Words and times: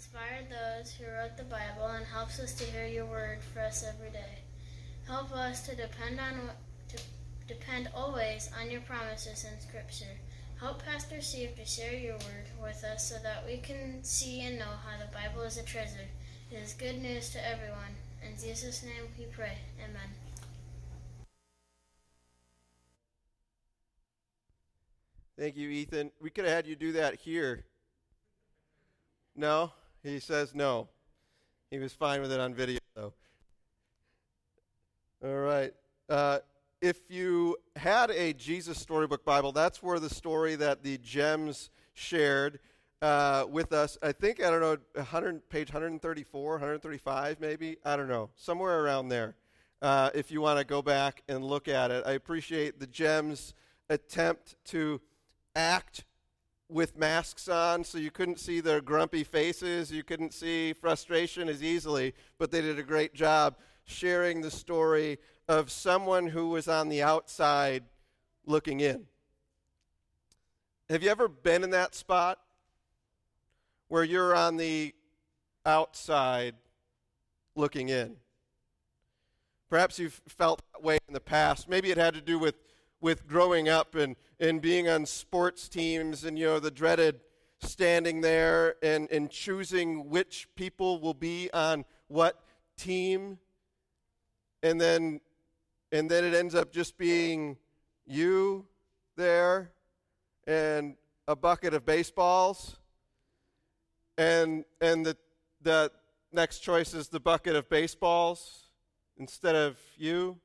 inspired 0.00 0.46
those 0.48 0.92
who 0.92 1.04
wrote 1.04 1.36
the 1.36 1.42
Bible 1.42 1.84
and 1.84 2.06
helps 2.06 2.40
us 2.40 2.54
to 2.54 2.64
hear 2.64 2.86
your 2.86 3.04
word 3.04 3.40
for 3.52 3.60
us 3.60 3.84
every 3.86 4.08
day. 4.08 4.38
Help 5.06 5.30
us 5.30 5.60
to 5.66 5.76
depend 5.76 6.18
on 6.18 6.48
to 6.88 6.96
depend 7.46 7.90
always 7.94 8.48
on 8.58 8.70
your 8.70 8.80
promises 8.80 9.44
in 9.44 9.60
Scripture. 9.60 10.16
Help 10.58 10.82
Pastor 10.82 11.20
Steve 11.20 11.54
to 11.56 11.66
share 11.66 11.92
your 11.92 12.14
word 12.14 12.48
with 12.62 12.82
us 12.82 13.10
so 13.10 13.16
that 13.22 13.44
we 13.46 13.58
can 13.58 14.02
see 14.02 14.40
and 14.40 14.58
know 14.58 14.64
how 14.64 14.98
the 14.98 15.12
Bible 15.12 15.42
is 15.42 15.58
a 15.58 15.62
treasure. 15.64 16.08
It 16.50 16.56
is 16.56 16.72
good 16.72 17.02
news 17.02 17.28
to 17.32 17.46
everyone. 17.46 17.94
In 18.26 18.32
Jesus' 18.40 18.82
name 18.82 19.04
we 19.18 19.26
pray. 19.26 19.58
Amen. 19.84 20.08
Thank 25.38 25.58
you, 25.58 25.68
Ethan. 25.68 26.10
We 26.22 26.30
could 26.30 26.46
have 26.46 26.54
had 26.54 26.66
you 26.66 26.74
do 26.74 26.92
that 26.92 27.16
here. 27.16 27.64
No? 29.36 29.72
He 30.02 30.18
says 30.18 30.54
no. 30.54 30.88
He 31.70 31.78
was 31.78 31.92
fine 31.92 32.20
with 32.20 32.32
it 32.32 32.40
on 32.40 32.54
video, 32.54 32.78
though. 32.94 33.12
All 35.24 35.38
right. 35.38 35.72
Uh, 36.08 36.38
if 36.80 36.96
you 37.10 37.56
had 37.76 38.10
a 38.10 38.32
Jesus 38.32 38.78
Storybook 38.78 39.24
Bible, 39.24 39.52
that's 39.52 39.82
where 39.82 40.00
the 40.00 40.08
story 40.08 40.56
that 40.56 40.82
the 40.82 40.98
gems 40.98 41.70
shared 41.92 42.58
uh, 43.02 43.44
with 43.48 43.72
us, 43.72 43.98
I 44.02 44.12
think, 44.12 44.42
I 44.42 44.50
don't 44.50 44.60
know, 44.60 44.76
100, 44.94 45.48
page 45.48 45.72
134, 45.72 46.52
135 46.52 47.40
maybe, 47.40 47.76
I 47.84 47.96
don't 47.96 48.08
know, 48.08 48.30
somewhere 48.36 48.82
around 48.82 49.08
there. 49.08 49.36
Uh, 49.82 50.10
if 50.14 50.30
you 50.30 50.40
want 50.40 50.58
to 50.58 50.64
go 50.64 50.82
back 50.82 51.22
and 51.28 51.44
look 51.44 51.68
at 51.68 51.90
it, 51.90 52.04
I 52.06 52.12
appreciate 52.12 52.80
the 52.80 52.86
gems 52.86 53.54
attempt 53.88 54.56
to 54.66 55.00
act 55.54 56.04
with 56.70 56.96
masks 56.96 57.48
on, 57.48 57.84
so 57.84 57.98
you 57.98 58.10
couldn't 58.10 58.38
see 58.38 58.60
their 58.60 58.80
grumpy 58.80 59.24
faces, 59.24 59.90
you 59.90 60.02
couldn't 60.02 60.32
see 60.32 60.72
frustration 60.72 61.48
as 61.48 61.62
easily, 61.62 62.14
but 62.38 62.50
they 62.50 62.60
did 62.60 62.78
a 62.78 62.82
great 62.82 63.14
job 63.14 63.56
sharing 63.84 64.40
the 64.40 64.50
story 64.50 65.18
of 65.48 65.70
someone 65.70 66.26
who 66.26 66.48
was 66.48 66.68
on 66.68 66.88
the 66.88 67.02
outside 67.02 67.82
looking 68.46 68.80
in. 68.80 69.06
Have 70.88 71.02
you 71.02 71.10
ever 71.10 71.28
been 71.28 71.64
in 71.64 71.70
that 71.70 71.94
spot 71.94 72.38
where 73.88 74.04
you're 74.04 74.34
on 74.34 74.56
the 74.56 74.94
outside 75.66 76.54
looking 77.56 77.88
in? 77.88 78.16
Perhaps 79.68 79.98
you've 79.98 80.20
felt 80.28 80.62
that 80.72 80.82
way 80.82 80.98
in 81.06 81.14
the 81.14 81.20
past. 81.20 81.68
Maybe 81.68 81.90
it 81.90 81.96
had 81.96 82.14
to 82.14 82.20
do 82.20 82.38
with 82.38 82.56
with 83.00 83.26
growing 83.26 83.68
up 83.68 83.94
and, 83.94 84.16
and 84.38 84.60
being 84.60 84.88
on 84.88 85.06
sports 85.06 85.68
teams 85.68 86.24
and, 86.24 86.38
you 86.38 86.46
know, 86.46 86.60
the 86.60 86.70
dreaded 86.70 87.20
standing 87.60 88.20
there 88.20 88.76
and, 88.82 89.10
and 89.10 89.30
choosing 89.30 90.08
which 90.08 90.48
people 90.54 91.00
will 91.00 91.14
be 91.14 91.50
on 91.52 91.84
what 92.08 92.42
team. 92.76 93.38
And 94.62 94.80
then, 94.80 95.20
and 95.92 96.10
then 96.10 96.24
it 96.24 96.34
ends 96.34 96.54
up 96.54 96.72
just 96.72 96.98
being 96.98 97.56
you 98.06 98.66
there 99.16 99.72
and 100.46 100.96
a 101.28 101.36
bucket 101.36 101.74
of 101.74 101.84
baseballs. 101.84 102.76
And, 104.18 104.64
and 104.80 105.06
the, 105.06 105.16
the 105.62 105.90
next 106.32 106.58
choice 106.58 106.92
is 106.92 107.08
the 107.08 107.20
bucket 107.20 107.56
of 107.56 107.68
baseballs 107.68 108.68
instead 109.16 109.54
of 109.54 109.78
you. 109.96 110.38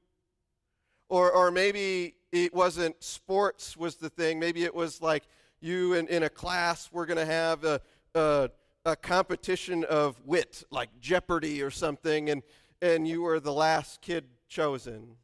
Or, 1.07 1.31
or 1.31 1.51
maybe 1.51 2.15
it 2.43 2.53
wasn't 2.53 3.01
sports 3.01 3.77
was 3.77 3.95
the 3.95 4.09
thing. 4.09 4.39
Maybe 4.39 4.63
it 4.63 4.75
was 4.75 5.01
like 5.01 5.23
you 5.61 5.93
in, 5.93 6.07
in 6.07 6.23
a 6.23 6.29
class 6.29 6.89
we're 6.91 7.05
going 7.05 7.17
to 7.17 7.25
have 7.25 7.63
a, 7.63 7.81
a, 8.13 8.49
a, 8.85 8.95
competition 8.95 9.83
of 9.85 10.21
wit, 10.25 10.63
like 10.69 10.89
Jeopardy 10.99 11.61
or 11.61 11.71
something, 11.71 12.29
and, 12.29 12.43
and 12.81 13.07
you 13.07 13.21
were 13.21 13.39
the 13.39 13.53
last 13.53 14.01
kid 14.01 14.25
chosen. 14.47 15.15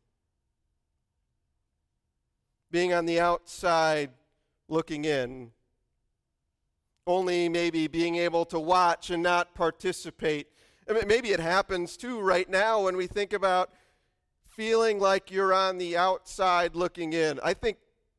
Being 2.72 2.94
on 2.94 3.06
the 3.06 3.20
outside 3.20 4.12
looking 4.70 5.04
in, 5.04 5.52
only 7.06 7.50
maybe 7.50 7.88
being 7.88 8.16
able 8.16 8.46
to 8.46 8.60
watch 8.60 9.10
and 9.10 9.22
not 9.22 9.54
participate. 9.54 10.48
I 10.90 10.94
mean, 10.94 11.08
maybe 11.08 11.32
it 11.32 11.40
happens 11.40 11.98
too 11.98 12.20
right 12.20 12.50
now 12.50 12.86
when 12.86 12.96
we 12.96 13.08
think 13.08 13.34
about 13.34 13.72
feeling 14.52 15.00
like 15.00 15.32
you're 15.32 15.54
on 15.54 15.78
the 15.78 15.98
outside 15.98 16.76
looking 16.76 17.14
in. 17.14 17.40
I 17.44 17.54
think 17.54 17.78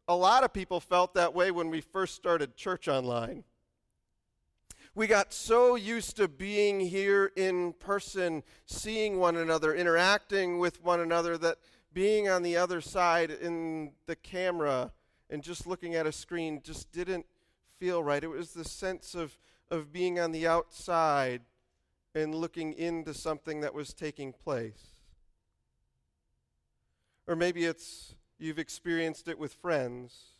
a 0.08 0.16
lot 0.16 0.44
of 0.44 0.52
people 0.52 0.80
felt 0.80 1.14
that 1.14 1.34
way 1.34 1.50
when 1.50 1.70
we 1.70 1.80
first 1.80 2.14
started 2.14 2.56
church 2.56 2.88
online. 2.88 3.44
We 4.94 5.06
got 5.06 5.32
so 5.32 5.74
used 5.74 6.16
to 6.16 6.28
being 6.28 6.80
here 6.80 7.32
in 7.36 7.72
person, 7.74 8.42
seeing 8.66 9.18
one 9.18 9.36
another, 9.36 9.74
interacting 9.74 10.58
with 10.58 10.82
one 10.82 11.00
another, 11.00 11.38
that 11.38 11.58
being 11.94 12.28
on 12.28 12.42
the 12.42 12.56
other 12.56 12.80
side 12.80 13.30
in 13.30 13.92
the 14.06 14.16
camera 14.16 14.92
and 15.30 15.42
just 15.42 15.66
looking 15.66 15.94
at 15.94 16.06
a 16.06 16.12
screen 16.12 16.60
just 16.62 16.92
didn't 16.92 17.24
feel 17.78 18.02
right. 18.02 18.22
It 18.22 18.28
was 18.28 18.52
the 18.52 18.64
sense 18.64 19.14
of, 19.14 19.38
of 19.70 19.92
being 19.92 20.20
on 20.20 20.32
the 20.32 20.46
outside 20.46 21.42
and 22.14 22.34
looking 22.34 22.74
into 22.74 23.14
something 23.14 23.60
that 23.60 23.72
was 23.72 23.94
taking 23.94 24.32
place. 24.32 24.91
Or 27.26 27.36
maybe 27.36 27.64
it's 27.64 28.14
you've 28.38 28.58
experienced 28.58 29.28
it 29.28 29.38
with 29.38 29.54
friends 29.54 30.32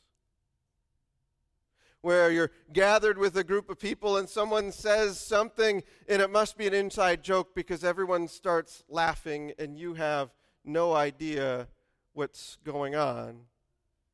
where 2.03 2.33
you're 2.33 2.51
gathered 2.73 3.17
with 3.17 3.37
a 3.37 3.45
group 3.45 3.71
of 3.71 3.79
people 3.79 4.17
and 4.17 4.29
someone 4.29 4.73
says 4.73 5.19
something 5.19 5.83
and 6.09 6.21
it 6.21 6.31
must 6.31 6.59
be 6.59 6.67
an 6.67 6.75
inside 6.75 7.23
joke 7.23 7.55
because 7.55 7.85
everyone 7.85 8.27
starts 8.27 8.83
laughing 8.89 9.53
and 9.59 9.79
you 9.79 9.95
have 9.95 10.31
no 10.65 10.93
idea 10.93 11.69
what's 12.13 12.59
going 12.65 12.97
on. 12.97 13.43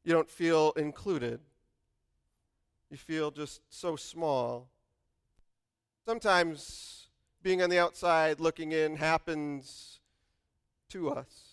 You 0.04 0.12
don't 0.12 0.28
feel 0.28 0.72
included. 0.72 1.40
You 2.90 2.98
feel 2.98 3.30
just 3.30 3.62
so 3.70 3.96
small. 3.96 4.68
Sometimes 6.04 7.08
being 7.42 7.62
on 7.62 7.70
the 7.70 7.78
outside 7.78 8.38
looking 8.38 8.72
in 8.72 8.96
happens 8.96 10.00
to 10.90 11.10
us 11.10 11.47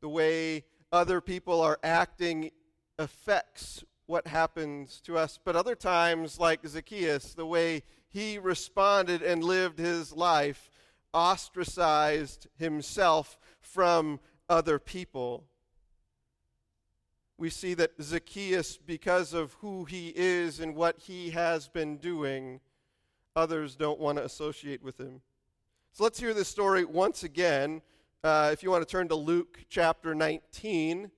the 0.00 0.08
way 0.08 0.64
other 0.92 1.20
people 1.20 1.60
are 1.60 1.78
acting 1.82 2.50
affects 2.98 3.84
what 4.06 4.26
happens 4.26 5.00
to 5.02 5.18
us. 5.18 5.38
But 5.42 5.56
other 5.56 5.74
times, 5.74 6.38
like 6.38 6.66
Zacchaeus, 6.66 7.34
the 7.34 7.46
way 7.46 7.82
he 8.08 8.38
responded 8.38 9.22
and 9.22 9.44
lived 9.44 9.78
his 9.78 10.12
life 10.12 10.70
ostracized 11.12 12.48
himself 12.58 13.38
from 13.60 14.20
other 14.48 14.78
people. 14.78 15.44
We 17.36 17.50
see 17.50 17.74
that 17.74 17.92
Zacchaeus, 18.00 18.78
because 18.78 19.32
of 19.32 19.52
who 19.60 19.84
he 19.84 20.12
is 20.16 20.58
and 20.58 20.74
what 20.74 20.98
he 20.98 21.30
has 21.30 21.68
been 21.68 21.98
doing, 21.98 22.60
others 23.36 23.76
don't 23.76 24.00
want 24.00 24.18
to 24.18 24.24
associate 24.24 24.82
with 24.82 24.98
him. 24.98 25.20
So 25.92 26.04
let's 26.04 26.18
hear 26.18 26.34
this 26.34 26.48
story 26.48 26.84
once 26.84 27.22
again 27.22 27.82
uh, 28.24 28.50
if 28.52 28.62
you 28.62 28.70
want 28.70 28.86
to 28.86 28.90
turn 28.90 29.08
to 29.08 29.14
Luke 29.14 29.60
chapter 29.68 30.14
19, 30.14 31.10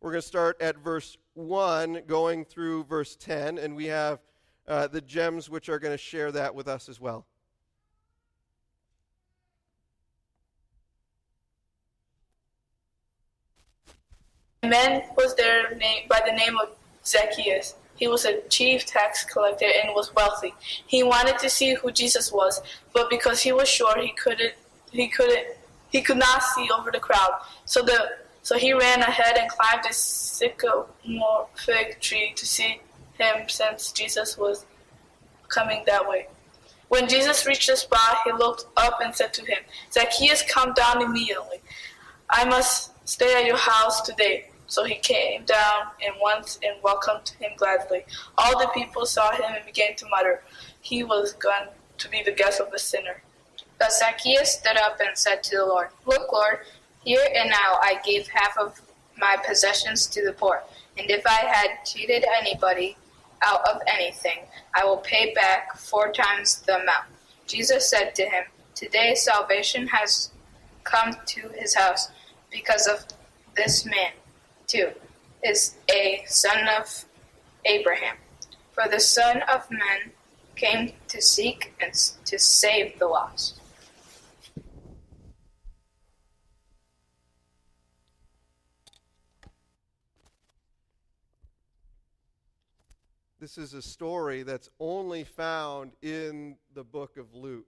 we're 0.00 0.10
going 0.10 0.20
to 0.20 0.26
start 0.26 0.60
at 0.60 0.78
verse 0.78 1.16
1 1.34 2.02
going 2.06 2.44
through 2.44 2.84
verse 2.84 3.16
10, 3.16 3.58
and 3.58 3.74
we 3.74 3.86
have 3.86 4.20
uh, 4.68 4.86
the 4.86 5.00
gems 5.00 5.50
which 5.50 5.68
are 5.68 5.78
going 5.78 5.92
to 5.92 5.98
share 5.98 6.30
that 6.32 6.54
with 6.54 6.68
us 6.68 6.88
as 6.88 7.00
well. 7.00 7.26
A 14.62 14.68
man 14.68 15.02
was 15.16 15.34
there 15.34 15.78
by 16.08 16.22
the 16.24 16.32
name 16.32 16.56
of 16.58 16.70
Zacchaeus. 17.04 17.74
He 17.96 18.08
was 18.08 18.24
a 18.24 18.40
chief 18.48 18.86
tax 18.86 19.24
collector 19.24 19.66
and 19.66 19.94
was 19.94 20.14
wealthy. 20.14 20.54
He 20.86 21.02
wanted 21.02 21.38
to 21.40 21.50
see 21.50 21.74
who 21.74 21.92
Jesus 21.92 22.32
was, 22.32 22.62
but 22.92 23.10
because 23.10 23.42
he 23.42 23.52
was 23.52 23.68
short, 23.68 24.00
he 24.00 24.12
couldn't 24.12 24.54
he 24.90 25.08
couldn't 25.08 25.46
he 25.94 26.02
could 26.02 26.18
not 26.18 26.42
see 26.42 26.68
over 26.76 26.90
the 26.90 26.98
crowd. 26.98 27.34
So 27.66 27.80
the 27.80 27.98
so 28.42 28.58
he 28.58 28.72
ran 28.74 29.00
ahead 29.00 29.36
and 29.38 29.48
climbed 29.48 29.86
a 29.88 29.92
sycamore 29.92 31.46
fig 31.54 32.00
tree 32.00 32.32
to 32.34 32.44
see 32.44 32.80
him 33.16 33.48
since 33.48 33.92
Jesus 33.92 34.36
was 34.36 34.66
coming 35.46 35.84
that 35.86 36.06
way. 36.06 36.26
When 36.88 37.08
Jesus 37.08 37.46
reached 37.46 37.68
the 37.68 37.76
spot, 37.76 38.18
he 38.24 38.32
looked 38.32 38.66
up 38.76 38.98
and 39.02 39.14
said 39.14 39.32
to 39.34 39.42
him, 39.46 39.58
Zacchaeus, 39.92 40.42
come 40.42 40.74
down 40.74 41.00
immediately. 41.00 41.62
I 42.28 42.44
must 42.44 42.90
stay 43.08 43.32
at 43.36 43.46
your 43.46 43.56
house 43.56 44.00
today. 44.02 44.50
So 44.66 44.82
he 44.84 44.96
came 44.96 45.44
down 45.44 45.80
and 46.04 46.14
once 46.20 46.58
and 46.64 46.74
welcomed 46.82 47.28
him 47.38 47.52
gladly. 47.56 48.04
All 48.36 48.58
the 48.58 48.68
people 48.74 49.06
saw 49.06 49.30
him 49.30 49.54
and 49.54 49.64
began 49.64 49.94
to 49.96 50.06
mutter, 50.10 50.42
He 50.80 51.04
was 51.04 51.34
going 51.34 51.68
to 51.98 52.08
be 52.08 52.22
the 52.24 52.32
guest 52.32 52.60
of 52.60 52.72
a 52.72 52.78
sinner. 52.78 53.22
But 53.78 53.92
Zacchaeus 53.92 54.58
stood 54.58 54.76
up 54.76 54.98
and 55.00 55.16
said 55.16 55.42
to 55.44 55.56
the 55.56 55.66
Lord, 55.66 55.88
Look, 56.06 56.32
Lord, 56.32 56.58
here 57.04 57.26
and 57.34 57.50
now 57.50 57.78
I 57.82 58.00
give 58.04 58.28
half 58.28 58.56
of 58.58 58.80
my 59.18 59.36
possessions 59.46 60.06
to 60.08 60.24
the 60.24 60.32
poor, 60.32 60.62
and 60.98 61.10
if 61.10 61.26
I 61.26 61.46
had 61.46 61.84
cheated 61.84 62.24
anybody 62.40 62.96
out 63.42 63.68
of 63.68 63.82
anything, 63.86 64.38
I 64.74 64.84
will 64.84 64.98
pay 64.98 65.32
back 65.34 65.76
four 65.76 66.12
times 66.12 66.60
the 66.62 66.76
amount. 66.76 67.06
Jesus 67.46 67.88
said 67.88 68.14
to 68.16 68.22
him, 68.22 68.44
Today 68.74 69.14
salvation 69.14 69.86
has 69.88 70.30
come 70.82 71.16
to 71.26 71.48
his 71.54 71.74
house 71.74 72.10
because 72.50 72.86
of 72.86 73.04
this 73.54 73.84
man, 73.84 74.12
too, 74.66 74.90
is 75.42 75.76
a 75.90 76.24
son 76.26 76.68
of 76.78 77.04
Abraham. 77.64 78.16
For 78.72 78.88
the 78.88 79.00
Son 79.00 79.42
of 79.42 79.70
Man 79.70 80.10
came 80.56 80.92
to 81.08 81.22
seek 81.22 81.74
and 81.80 81.92
to 82.24 82.38
save 82.38 82.98
the 82.98 83.06
lost. 83.06 83.60
This 93.44 93.58
is 93.58 93.74
a 93.74 93.82
story 93.82 94.42
that's 94.42 94.70
only 94.80 95.22
found 95.22 95.92
in 96.00 96.56
the 96.72 96.82
book 96.82 97.18
of 97.18 97.34
Luke. 97.34 97.66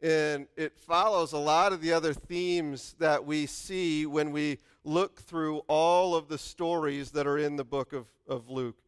And 0.00 0.46
it 0.56 0.78
follows 0.78 1.34
a 1.34 1.38
lot 1.38 1.74
of 1.74 1.82
the 1.82 1.92
other 1.92 2.14
themes 2.14 2.96
that 2.98 3.26
we 3.26 3.44
see 3.44 4.06
when 4.06 4.32
we 4.32 4.60
look 4.82 5.20
through 5.20 5.58
all 5.68 6.14
of 6.14 6.28
the 6.28 6.38
stories 6.38 7.10
that 7.10 7.26
are 7.26 7.36
in 7.36 7.56
the 7.56 7.64
book 7.64 7.92
of, 7.92 8.06
of 8.26 8.48
Luke. 8.48 8.78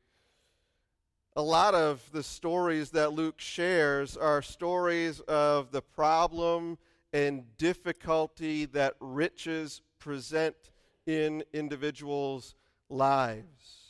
A 1.37 1.43
lot 1.43 1.75
of 1.75 2.11
the 2.11 2.23
stories 2.23 2.89
that 2.93 3.13
Luke 3.13 3.39
shares 3.39 4.17
are 4.17 4.41
stories 4.41 5.21
of 5.29 5.73
the 5.73 5.83
problem 5.83 6.79
and 7.13 7.45
difficulty 7.59 8.65
that 8.65 8.95
riches 8.99 9.83
present 9.99 10.57
in 11.05 11.45
individuals' 11.53 12.55
lives. 12.89 13.86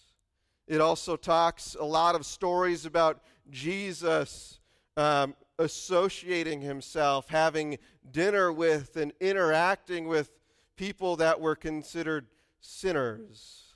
It 0.66 0.80
also 0.80 1.16
talks 1.16 1.76
a 1.78 1.84
lot 1.84 2.14
of 2.14 2.26
stories 2.26 2.86
about 2.86 3.22
Jesus 3.50 4.58
um, 4.96 5.34
associating 5.58 6.60
himself, 6.60 7.28
having 7.28 7.78
dinner 8.10 8.52
with, 8.52 8.96
and 8.96 9.12
interacting 9.20 10.08
with 10.08 10.30
people 10.76 11.16
that 11.16 11.40
were 11.40 11.56
considered 11.56 12.26
sinners. 12.60 13.74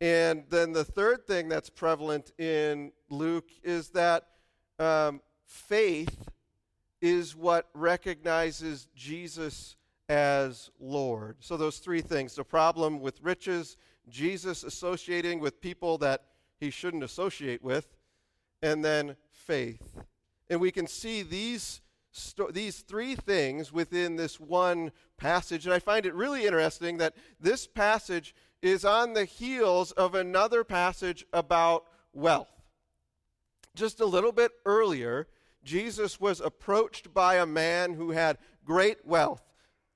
And 0.00 0.44
then 0.48 0.72
the 0.72 0.84
third 0.84 1.26
thing 1.26 1.48
that's 1.48 1.70
prevalent 1.70 2.32
in 2.38 2.92
Luke 3.10 3.50
is 3.62 3.90
that 3.90 4.26
um, 4.78 5.20
faith 5.44 6.28
is 7.00 7.34
what 7.34 7.68
recognizes 7.74 8.88
Jesus 8.94 9.76
as 10.08 10.70
Lord. 10.80 11.36
So, 11.40 11.56
those 11.56 11.78
three 11.78 12.00
things 12.00 12.34
the 12.34 12.44
problem 12.44 13.00
with 13.00 13.22
riches, 13.22 13.76
Jesus 14.10 14.64
associating 14.64 15.40
with 15.40 15.60
people 15.60 15.98
that 15.98 16.24
he 16.58 16.70
shouldn't 16.70 17.04
associate 17.04 17.62
with, 17.62 17.86
and 18.62 18.84
then 18.84 19.16
faith. 19.30 20.00
And 20.50 20.60
we 20.60 20.70
can 20.72 20.86
see 20.86 21.22
these, 21.22 21.80
sto- 22.10 22.50
these 22.50 22.80
three 22.80 23.14
things 23.14 23.72
within 23.72 24.16
this 24.16 24.40
one 24.40 24.90
passage. 25.16 25.66
And 25.66 25.74
I 25.74 25.78
find 25.78 26.06
it 26.06 26.14
really 26.14 26.46
interesting 26.46 26.98
that 26.98 27.14
this 27.40 27.66
passage 27.66 28.34
is 28.60 28.84
on 28.84 29.12
the 29.12 29.24
heels 29.24 29.92
of 29.92 30.14
another 30.14 30.64
passage 30.64 31.24
about 31.32 31.84
wealth. 32.12 32.50
Just 33.74 34.00
a 34.00 34.06
little 34.06 34.32
bit 34.32 34.50
earlier, 34.66 35.28
Jesus 35.62 36.20
was 36.20 36.40
approached 36.40 37.14
by 37.14 37.36
a 37.36 37.46
man 37.46 37.94
who 37.94 38.10
had 38.10 38.38
great 38.64 39.06
wealth. 39.06 39.42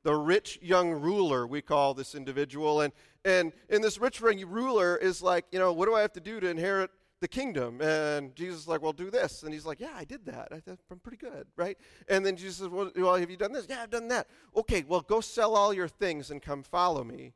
The 0.05 0.15
rich 0.15 0.59
young 0.63 0.93
ruler, 0.93 1.47
we 1.47 1.63
call 1.63 1.95
this 1.95 2.15
individual. 2.15 2.81
And 2.81 2.93
and, 3.25 3.53
and 3.71 3.83
this 3.83 3.99
rich 3.99 4.21
ruler 4.21 4.97
is 4.97 5.23
like, 5.23 5.47
you 5.53 5.59
know, 5.59 5.73
what 5.73 5.87
do 5.87 5.95
I 5.95 6.01
have 6.01 6.13
to 6.15 6.21
do 6.21 6.41
to 6.41 6.49
inherit 6.49 6.91
the 7.21 7.29
kingdom? 7.29 7.81
And 7.81 8.35
Jesus 8.35 8.63
is 8.63 8.69
like, 8.69 8.83
well, 8.83 8.93
do 8.93 9.11
this. 9.11 9.45
And 9.45 9.53
he's 9.53 9.65
like, 9.65 9.81
yeah, 9.81 9.93
I 9.95 10.05
did 10.05 10.25
that. 10.27 10.49
I, 10.53 10.61
am 10.91 10.99
pretty 10.99 11.19
good, 11.19 11.47
right? 11.57 11.79
And 12.09 12.27
then 12.27 12.37
Jesus 12.37 12.57
says, 12.57 12.69
well, 12.69 12.91
well, 12.97 13.15
have 13.15 13.31
you 13.31 13.37
done 13.37 13.53
this? 13.53 13.67
Yeah, 13.69 13.83
I've 13.83 13.91
done 13.91 14.09
that. 14.09 14.27
Okay, 14.57 14.85
well, 14.87 15.01
go 15.01 15.21
sell 15.21 15.55
all 15.55 15.73
your 15.73 15.89
things 15.89 16.31
and 16.31 16.43
come 16.43 16.63
follow 16.63 17.05
me. 17.05 17.33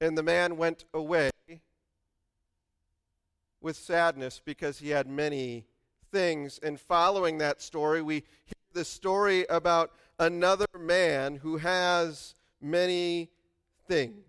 And 0.00 0.16
the 0.16 0.22
man 0.22 0.56
went 0.56 0.84
away 0.94 1.30
with 3.60 3.76
sadness 3.76 4.40
because 4.44 4.78
he 4.78 4.90
had 4.90 5.08
many 5.08 5.64
things. 6.12 6.60
And 6.62 6.78
following 6.78 7.38
that 7.38 7.60
story, 7.60 8.02
we 8.02 8.14
hear 8.14 8.54
the 8.74 8.84
story 8.84 9.44
about 9.50 9.90
another 10.20 10.66
man 10.78 11.36
who 11.36 11.56
has 11.56 12.36
many 12.60 13.30
things. 13.88 14.25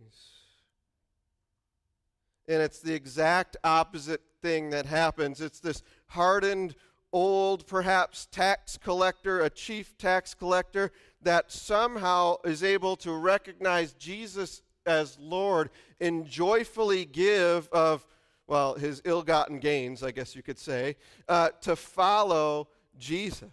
And 2.48 2.62
it's 2.62 2.80
the 2.80 2.94
exact 2.94 3.58
opposite 3.64 4.22
thing 4.42 4.70
that 4.70 4.86
happens. 4.86 5.42
It's 5.42 5.60
this 5.60 5.84
hardened, 6.08 6.76
old, 7.12 7.68
perhaps 7.68 8.28
tax 8.32 8.78
collector, 8.78 9.42
a 9.42 9.50
chief 9.50 9.98
tax 9.98 10.34
collector, 10.34 10.92
that 11.22 11.52
somehow 11.52 12.38
is 12.46 12.64
able 12.64 12.96
to 12.98 13.12
recognize 13.12 13.94
Jesus 13.94 14.62
as 14.86 15.18
Lord 15.20 15.70
and 16.00 16.26
joyfully 16.26 17.06
give 17.06 17.68
of, 17.70 18.06
well, 18.48 18.76
his 18.76 19.02
ill 19.04 19.24
gotten 19.24 19.60
gains, 19.60 20.04
I 20.04 20.12
guess 20.12 20.36
you 20.36 20.44
could 20.44 20.60
say, 20.60 20.96
uh, 21.28 21.50
to 21.62 21.76
follow 21.76 22.70
Jesus. 22.98 23.50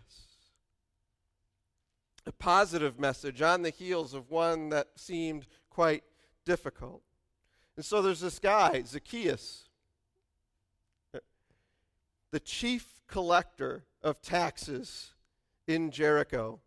A 2.26 2.32
positive 2.32 2.98
message 2.98 3.42
on 3.42 3.62
the 3.62 3.70
heels 3.70 4.14
of 4.14 4.30
one 4.30 4.70
that 4.70 4.88
seemed 4.96 5.46
quite 5.68 6.04
difficult. 6.44 7.02
And 7.76 7.84
so 7.84 8.02
there's 8.02 8.20
this 8.20 8.38
guy, 8.38 8.82
Zacchaeus, 8.86 9.68
the 12.30 12.40
chief 12.40 13.00
collector 13.06 13.84
of 14.02 14.20
taxes 14.22 15.12
in 15.66 15.90
Jericho. 15.90 16.60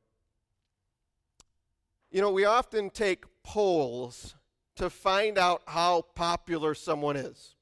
You 2.11 2.21
know, 2.21 2.31
we 2.31 2.45
often 2.45 2.89
take 2.89 3.25
polls 3.43 4.35
to 4.75 4.89
find 4.89 5.37
out 5.37 5.61
how 5.67 6.03
popular 6.15 6.73
someone 6.73 7.15
is. 7.17 7.55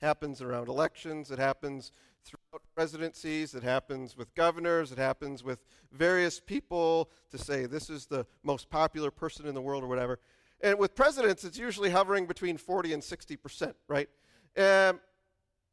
It 0.00 0.06
happens 0.06 0.40
around 0.40 0.68
elections, 0.68 1.30
it 1.30 1.38
happens 1.38 1.92
throughout 2.24 2.62
presidencies, 2.74 3.54
it 3.54 3.62
happens 3.62 4.16
with 4.16 4.34
governors, 4.34 4.92
it 4.92 4.98
happens 4.98 5.44
with 5.44 5.64
various 5.92 6.40
people 6.40 7.10
to 7.30 7.38
say 7.38 7.66
this 7.66 7.88
is 7.88 8.06
the 8.06 8.26
most 8.42 8.68
popular 8.68 9.10
person 9.10 9.46
in 9.46 9.54
the 9.54 9.60
world 9.60 9.84
or 9.84 9.86
whatever. 9.86 10.18
And 10.60 10.78
with 10.78 10.94
presidents, 10.94 11.44
it's 11.44 11.58
usually 11.58 11.90
hovering 11.90 12.26
between 12.26 12.56
40 12.56 12.94
and 12.94 13.04
60 13.04 13.36
percent, 13.36 13.76
right? 13.88 14.08
Um, 14.56 15.00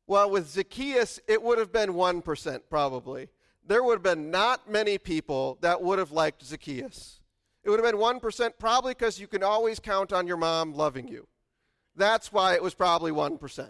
well, 0.08 0.30
with 0.30 0.50
Zacchaeus, 0.50 1.20
it 1.28 1.42
would 1.42 1.58
have 1.58 1.72
been 1.72 1.92
1% 1.92 2.60
probably. 2.70 3.30
There 3.66 3.82
would 3.84 3.94
have 3.94 4.04
been 4.04 4.30
not 4.30 4.70
many 4.70 4.98
people 4.98 5.58
that 5.62 5.82
would 5.82 6.00
have 6.00 6.12
liked 6.12 6.44
Zacchaeus. 6.44 7.22
It 7.64 7.70
would 7.70 7.80
have 7.82 7.90
been 7.90 8.02
1% 8.02 8.52
probably 8.60 8.94
because 8.94 9.20
you 9.20 9.28
can 9.28 9.42
always 9.42 9.80
count 9.80 10.12
on 10.12 10.28
your 10.28 10.36
mom 10.36 10.74
loving 10.74 11.08
you. 11.08 11.28
That's 11.96 12.34
why 12.34 12.56
it 12.56 12.64
was 12.64 12.74
probably 12.74 13.12
1%, 13.12 13.70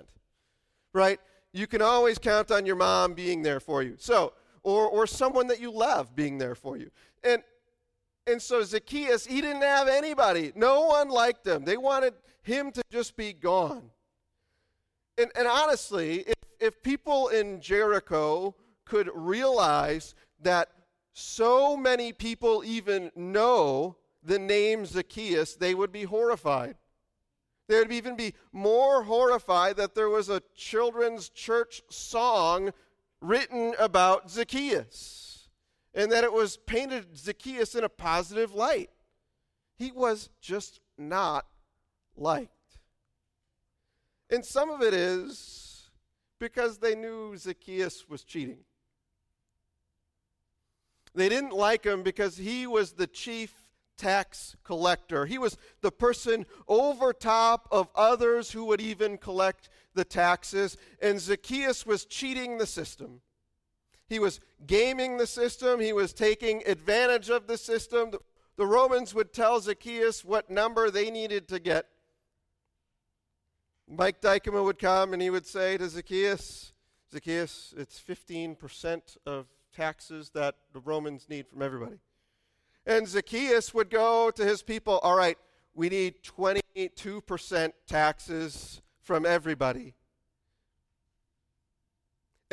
right? 0.93 1.19
You 1.51 1.67
can 1.67 1.81
always 1.83 2.17
count 2.17 2.49
on 2.49 2.65
your 2.65 2.75
mom 2.75 3.13
being 3.13 3.43
there 3.43 3.59
for 3.59 3.83
you. 3.83 3.95
So, 3.99 4.33
or, 4.63 4.87
or 4.87 5.05
someone 5.05 5.47
that 5.47 5.59
you 5.59 5.71
love 5.71 6.15
being 6.15 6.39
there 6.39 6.55
for 6.55 6.77
you. 6.77 6.89
And 7.23 7.43
and 8.25 8.41
so 8.41 8.63
Zacchaeus, 8.63 9.25
he 9.25 9.41
didn't 9.41 9.61
have 9.61 9.87
anybody. 9.87 10.51
No 10.55 10.85
one 10.85 11.09
liked 11.09 11.45
him. 11.45 11.65
They 11.65 11.77
wanted 11.77 12.13
him 12.41 12.71
to 12.71 12.81
just 12.91 13.15
be 13.15 13.33
gone. 13.33 13.89
And, 15.17 15.29
and 15.35 15.47
honestly, 15.47 16.19
if, 16.21 16.35
if 16.59 16.83
people 16.83 17.27
in 17.27 17.59
Jericho 17.59 18.55
could 18.85 19.09
realize 19.13 20.15
that 20.41 20.69
so 21.13 21.77
many 21.77 22.13
people 22.13 22.63
even 22.65 23.11
know 23.15 23.97
the 24.23 24.39
name 24.39 24.85
Zacchaeus, 24.85 25.55
they 25.55 25.75
would 25.75 25.91
be 25.91 26.03
horrified. 26.03 26.75
They 27.67 27.79
would 27.79 27.91
even 27.91 28.15
be 28.15 28.33
more 28.51 29.03
horrified 29.03 29.77
that 29.77 29.95
there 29.95 30.09
was 30.09 30.29
a 30.29 30.41
children's 30.55 31.29
church 31.29 31.81
song 31.89 32.71
written 33.21 33.73
about 33.79 34.29
Zacchaeus 34.29 35.32
and 35.93 36.11
that 36.11 36.23
it 36.23 36.33
was 36.33 36.57
painted 36.57 37.17
Zacchaeus 37.17 37.75
in 37.75 37.83
a 37.83 37.89
positive 37.89 38.53
light. 38.53 38.89
He 39.77 39.91
was 39.91 40.29
just 40.41 40.79
not 40.97 41.45
liked. 42.15 42.51
And 44.29 44.45
some 44.45 44.69
of 44.69 44.81
it 44.81 44.93
is 44.93 45.89
because 46.39 46.79
they 46.79 46.95
knew 46.95 47.37
Zacchaeus 47.37 48.07
was 48.09 48.23
cheating. 48.23 48.59
They 51.15 51.29
didn't 51.29 51.53
like 51.53 51.83
him 51.83 52.01
because 52.01 52.37
he 52.37 52.65
was 52.65 52.93
the 52.93 53.07
chief 53.07 53.53
tax 53.97 54.55
collector. 54.63 55.25
He 55.25 55.37
was 55.37 55.57
the 55.81 55.91
person 55.91 56.45
over 56.67 57.13
top 57.13 57.67
of 57.71 57.89
others 57.95 58.51
who 58.51 58.65
would 58.65 58.81
even 58.81 59.17
collect 59.17 59.69
the 59.93 60.03
taxes, 60.03 60.75
and 61.01 61.19
Zacchaeus 61.19 61.85
was 61.85 62.05
cheating 62.05 62.57
the 62.57 62.65
system. 62.65 63.21
He 64.13 64.19
was 64.19 64.39
gaming 64.67 65.17
the 65.17 65.25
system, 65.25 65.79
he 65.79 65.91
was 65.91 66.13
taking 66.13 66.61
advantage 66.67 67.31
of 67.31 67.47
the 67.47 67.57
system. 67.57 68.11
The, 68.11 68.19
the 68.57 68.67
Romans 68.67 69.15
would 69.15 69.33
tell 69.33 69.59
Zacchaeus 69.59 70.23
what 70.23 70.51
number 70.51 70.91
they 70.91 71.09
needed 71.09 71.47
to 71.47 71.59
get. 71.59 71.87
Mike 73.87 74.21
Dykema 74.21 74.63
would 74.63 74.77
come 74.77 75.13
and 75.13 75.21
he 75.21 75.31
would 75.31 75.47
say 75.47 75.77
to 75.77 75.89
Zacchaeus, 75.89 76.73
Zacchaeus, 77.11 77.73
it's 77.75 77.99
15% 77.99 79.17
of 79.25 79.47
taxes 79.75 80.29
that 80.35 80.57
the 80.73 80.79
Romans 80.79 81.25
need 81.27 81.47
from 81.47 81.63
everybody. 81.63 81.97
And 82.85 83.07
Zacchaeus 83.07 83.73
would 83.73 83.89
go 83.89 84.29
to 84.29 84.45
his 84.45 84.61
people, 84.61 84.99
all 84.99 85.15
right, 85.15 85.39
we 85.73 85.89
need 85.89 86.21
22% 86.21 87.71
taxes 87.87 88.83
from 89.01 89.25
everybody. 89.25 89.95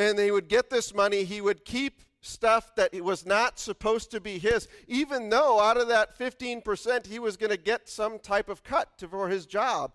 And 0.01 0.19
he 0.19 0.31
would 0.31 0.49
get 0.49 0.71
this 0.71 0.95
money, 0.95 1.25
he 1.25 1.43
would 1.43 1.67
keep 1.67 2.01
stuff 2.23 2.75
that 2.77 2.95
was 3.05 3.27
not 3.27 3.59
supposed 3.59 4.11
to 4.13 4.21
be 4.21 4.39
his, 4.39 4.67
even 4.89 5.29
though 5.29 5.61
out 5.61 5.77
of 5.77 5.89
that 5.89 6.19
15% 6.19 7.07
he 7.07 7.19
was 7.19 7.37
going 7.37 7.51
to 7.51 7.59
get 7.59 7.87
some 7.87 8.19
type 8.19 8.49
of 8.49 8.65
cut 8.65 8.97
to, 8.97 9.07
for 9.07 9.29
his 9.29 9.45
job. 9.45 9.93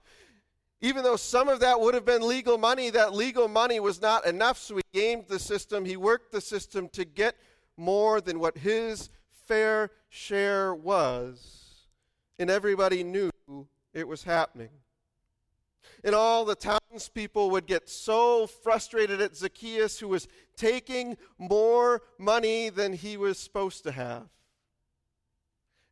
Even 0.79 1.03
though 1.03 1.15
some 1.15 1.49
of 1.49 1.59
that 1.61 1.81
would 1.81 1.95
have 1.95 2.05
been 2.05 2.21
legal 2.21 2.59
money, 2.59 2.91
that 2.91 3.15
legal 3.15 3.47
money 3.47 3.79
was 3.79 3.99
not 3.99 4.27
enough, 4.27 4.59
so 4.59 4.75
he 4.75 4.83
gamed 4.93 5.25
the 5.27 5.39
system. 5.39 5.85
He 5.85 5.97
worked 5.97 6.31
the 6.31 6.41
system 6.41 6.87
to 6.89 7.03
get 7.03 7.35
more 7.75 8.21
than 8.21 8.39
what 8.39 8.59
his 8.59 9.09
fair 9.47 9.89
share 10.09 10.75
was. 10.75 11.87
And 12.37 12.51
everybody 12.51 13.03
knew 13.03 13.31
it 13.91 14.07
was 14.07 14.21
happening. 14.21 14.69
And 16.03 16.13
all 16.13 16.45
the 16.45 16.55
townspeople 16.55 17.49
would 17.51 17.65
get 17.65 17.89
so 17.89 18.47
frustrated 18.47 19.21
at 19.21 19.35
Zacchaeus, 19.35 19.99
who 19.99 20.07
was 20.07 20.27
taking 20.55 21.17
more 21.37 22.01
money 22.17 22.69
than 22.69 22.93
he 22.93 23.17
was 23.17 23.37
supposed 23.37 23.83
to 23.83 23.91
have. 23.91 24.27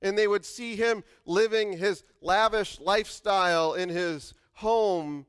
And 0.01 0.17
they 0.17 0.27
would 0.27 0.45
see 0.45 0.75
him 0.75 1.03
living 1.25 1.77
his 1.77 2.03
lavish 2.21 2.79
lifestyle 2.79 3.73
in 3.73 3.89
his 3.89 4.33
home 4.53 5.25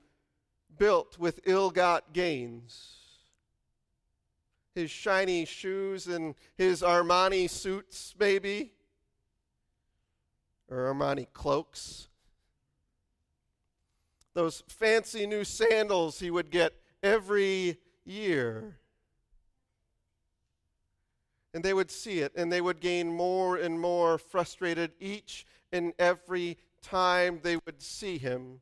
built 0.79 1.19
with 1.19 1.41
ill 1.45 1.71
got 1.71 2.13
gains. 2.13 2.97
His 4.75 4.91
shiny 4.91 5.45
shoes 5.45 6.09
and 6.09 6.35
his 6.57 6.83
Armani 6.83 7.49
suits, 7.49 8.15
maybe, 8.19 8.73
or 10.69 10.93
Armani 10.93 11.29
cloaks. 11.33 12.09
Those 14.35 14.63
fancy 14.69 15.27
new 15.27 15.45
sandals 15.45 16.19
he 16.19 16.31
would 16.31 16.51
get 16.51 16.75
every 17.03 17.79
year. 18.05 18.79
And 21.55 21.65
they 21.65 21.73
would 21.73 21.91
see 21.91 22.19
it, 22.19 22.33
and 22.35 22.53
they 22.53 22.61
would 22.61 22.81
gain 22.81 23.13
more 23.13 23.57
and 23.57 23.81
more 23.81 24.19
frustrated 24.19 24.93
each 24.99 25.47
and 25.73 25.93
every 25.99 26.59
time 26.83 27.41
they 27.43 27.57
would 27.65 27.81
see 27.81 28.19
him 28.19 28.61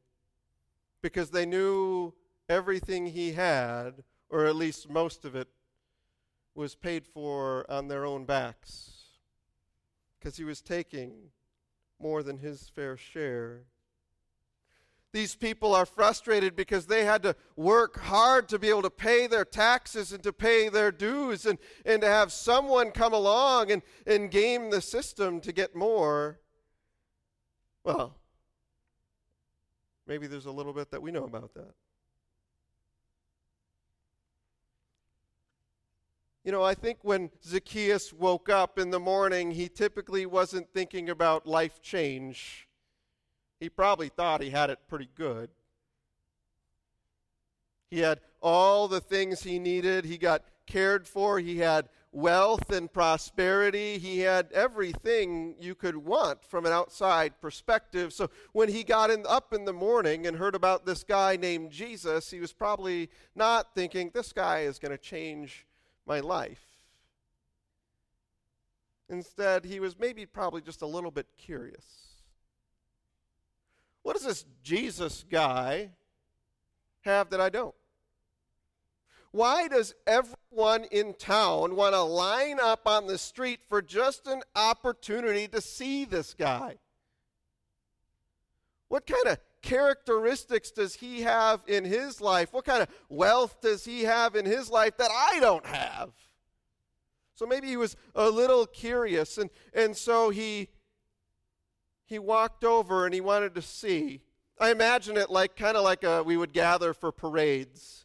because 1.00 1.30
they 1.30 1.46
knew 1.46 2.12
everything 2.48 3.06
he 3.06 3.32
had, 3.32 4.04
or 4.30 4.46
at 4.46 4.54
least 4.54 4.88
most 4.88 5.24
of 5.24 5.34
it, 5.34 5.48
was 6.54 6.74
paid 6.74 7.06
for 7.06 7.68
on 7.70 7.88
their 7.88 8.04
own 8.04 8.24
backs 8.24 8.90
because 10.18 10.36
he 10.36 10.44
was 10.44 10.60
taking 10.60 11.12
more 11.98 12.22
than 12.22 12.38
his 12.38 12.68
fair 12.68 12.96
share. 12.96 13.62
These 15.12 15.34
people 15.34 15.74
are 15.74 15.84
frustrated 15.84 16.56
because 16.56 16.86
they 16.86 17.04
had 17.04 17.22
to 17.24 17.36
work 17.54 18.00
hard 18.00 18.48
to 18.48 18.58
be 18.58 18.70
able 18.70 18.80
to 18.82 18.90
pay 18.90 19.26
their 19.26 19.44
taxes 19.44 20.10
and 20.10 20.22
to 20.22 20.32
pay 20.32 20.70
their 20.70 20.90
dues 20.90 21.44
and, 21.44 21.58
and 21.84 22.00
to 22.00 22.08
have 22.08 22.32
someone 22.32 22.90
come 22.92 23.12
along 23.12 23.70
and, 23.70 23.82
and 24.06 24.30
game 24.30 24.70
the 24.70 24.80
system 24.80 25.38
to 25.40 25.52
get 25.52 25.76
more. 25.76 26.40
Well, 27.84 28.16
maybe 30.06 30.26
there's 30.26 30.46
a 30.46 30.50
little 30.50 30.72
bit 30.72 30.90
that 30.92 31.02
we 31.02 31.10
know 31.10 31.24
about 31.24 31.52
that. 31.54 31.74
You 36.42 36.52
know, 36.52 36.62
I 36.62 36.74
think 36.74 36.98
when 37.02 37.30
Zacchaeus 37.44 38.14
woke 38.14 38.48
up 38.48 38.78
in 38.78 38.90
the 38.90 38.98
morning, 38.98 39.50
he 39.50 39.68
typically 39.68 40.24
wasn't 40.24 40.72
thinking 40.72 41.10
about 41.10 41.46
life 41.46 41.82
change. 41.82 42.66
He 43.62 43.68
probably 43.68 44.08
thought 44.08 44.42
he 44.42 44.50
had 44.50 44.70
it 44.70 44.80
pretty 44.88 45.08
good. 45.14 45.48
He 47.92 48.00
had 48.00 48.18
all 48.40 48.88
the 48.88 49.00
things 49.00 49.44
he 49.44 49.60
needed. 49.60 50.04
He 50.04 50.18
got 50.18 50.42
cared 50.66 51.06
for. 51.06 51.38
He 51.38 51.58
had 51.58 51.88
wealth 52.10 52.72
and 52.72 52.92
prosperity. 52.92 53.98
He 53.98 54.18
had 54.18 54.50
everything 54.50 55.54
you 55.60 55.76
could 55.76 55.96
want 55.96 56.42
from 56.42 56.66
an 56.66 56.72
outside 56.72 57.40
perspective. 57.40 58.12
So 58.12 58.30
when 58.50 58.68
he 58.68 58.82
got 58.82 59.10
in, 59.10 59.24
up 59.28 59.52
in 59.52 59.64
the 59.64 59.72
morning 59.72 60.26
and 60.26 60.38
heard 60.38 60.56
about 60.56 60.84
this 60.84 61.04
guy 61.04 61.36
named 61.36 61.70
Jesus, 61.70 62.32
he 62.32 62.40
was 62.40 62.52
probably 62.52 63.10
not 63.36 63.76
thinking, 63.76 64.10
this 64.12 64.32
guy 64.32 64.62
is 64.62 64.80
going 64.80 64.90
to 64.90 64.98
change 64.98 65.68
my 66.04 66.18
life. 66.18 66.64
Instead, 69.08 69.64
he 69.64 69.78
was 69.78 69.96
maybe 69.96 70.26
probably 70.26 70.62
just 70.62 70.82
a 70.82 70.86
little 70.86 71.12
bit 71.12 71.28
curious. 71.38 72.11
What 74.02 74.14
does 74.16 74.24
this 74.24 74.44
Jesus 74.62 75.24
guy 75.30 75.90
have 77.02 77.30
that 77.30 77.40
I 77.40 77.48
don't? 77.48 77.74
Why 79.30 79.66
does 79.66 79.94
everyone 80.06 80.84
in 80.90 81.14
town 81.14 81.74
want 81.74 81.94
to 81.94 82.02
line 82.02 82.58
up 82.60 82.86
on 82.86 83.06
the 83.06 83.16
street 83.16 83.60
for 83.68 83.80
just 83.80 84.26
an 84.26 84.42
opportunity 84.54 85.48
to 85.48 85.60
see 85.60 86.04
this 86.04 86.34
guy? 86.34 86.76
What 88.88 89.06
kind 89.06 89.26
of 89.26 89.38
characteristics 89.62 90.70
does 90.70 90.94
he 90.94 91.22
have 91.22 91.62
in 91.66 91.84
his 91.84 92.20
life? 92.20 92.52
What 92.52 92.66
kind 92.66 92.82
of 92.82 92.88
wealth 93.08 93.62
does 93.62 93.86
he 93.86 94.02
have 94.02 94.36
in 94.36 94.44
his 94.44 94.68
life 94.68 94.98
that 94.98 95.10
I 95.10 95.40
don't 95.40 95.64
have? 95.64 96.10
So 97.34 97.46
maybe 97.46 97.68
he 97.68 97.78
was 97.78 97.96
a 98.14 98.28
little 98.28 98.66
curious, 98.66 99.38
and, 99.38 99.48
and 99.72 99.96
so 99.96 100.28
he, 100.28 100.68
he 102.12 102.18
walked 102.18 102.62
over 102.62 103.06
and 103.06 103.14
he 103.14 103.22
wanted 103.22 103.54
to 103.54 103.62
see. 103.62 104.20
I 104.60 104.70
imagine 104.70 105.16
it 105.16 105.30
like 105.30 105.56
kind 105.56 105.78
of 105.78 105.82
like 105.82 106.04
a, 106.04 106.22
we 106.22 106.36
would 106.36 106.52
gather 106.52 106.92
for 106.92 107.10
parades. 107.10 108.04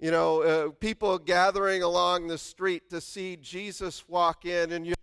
You 0.00 0.10
know, 0.10 0.42
uh, 0.42 0.68
people 0.80 1.18
gathering 1.18 1.84
along 1.84 2.26
the 2.26 2.36
street 2.36 2.90
to 2.90 3.00
see 3.00 3.36
Jesus 3.36 4.08
walk 4.08 4.44
in, 4.44 4.72
and 4.72 4.84
you 4.84 4.94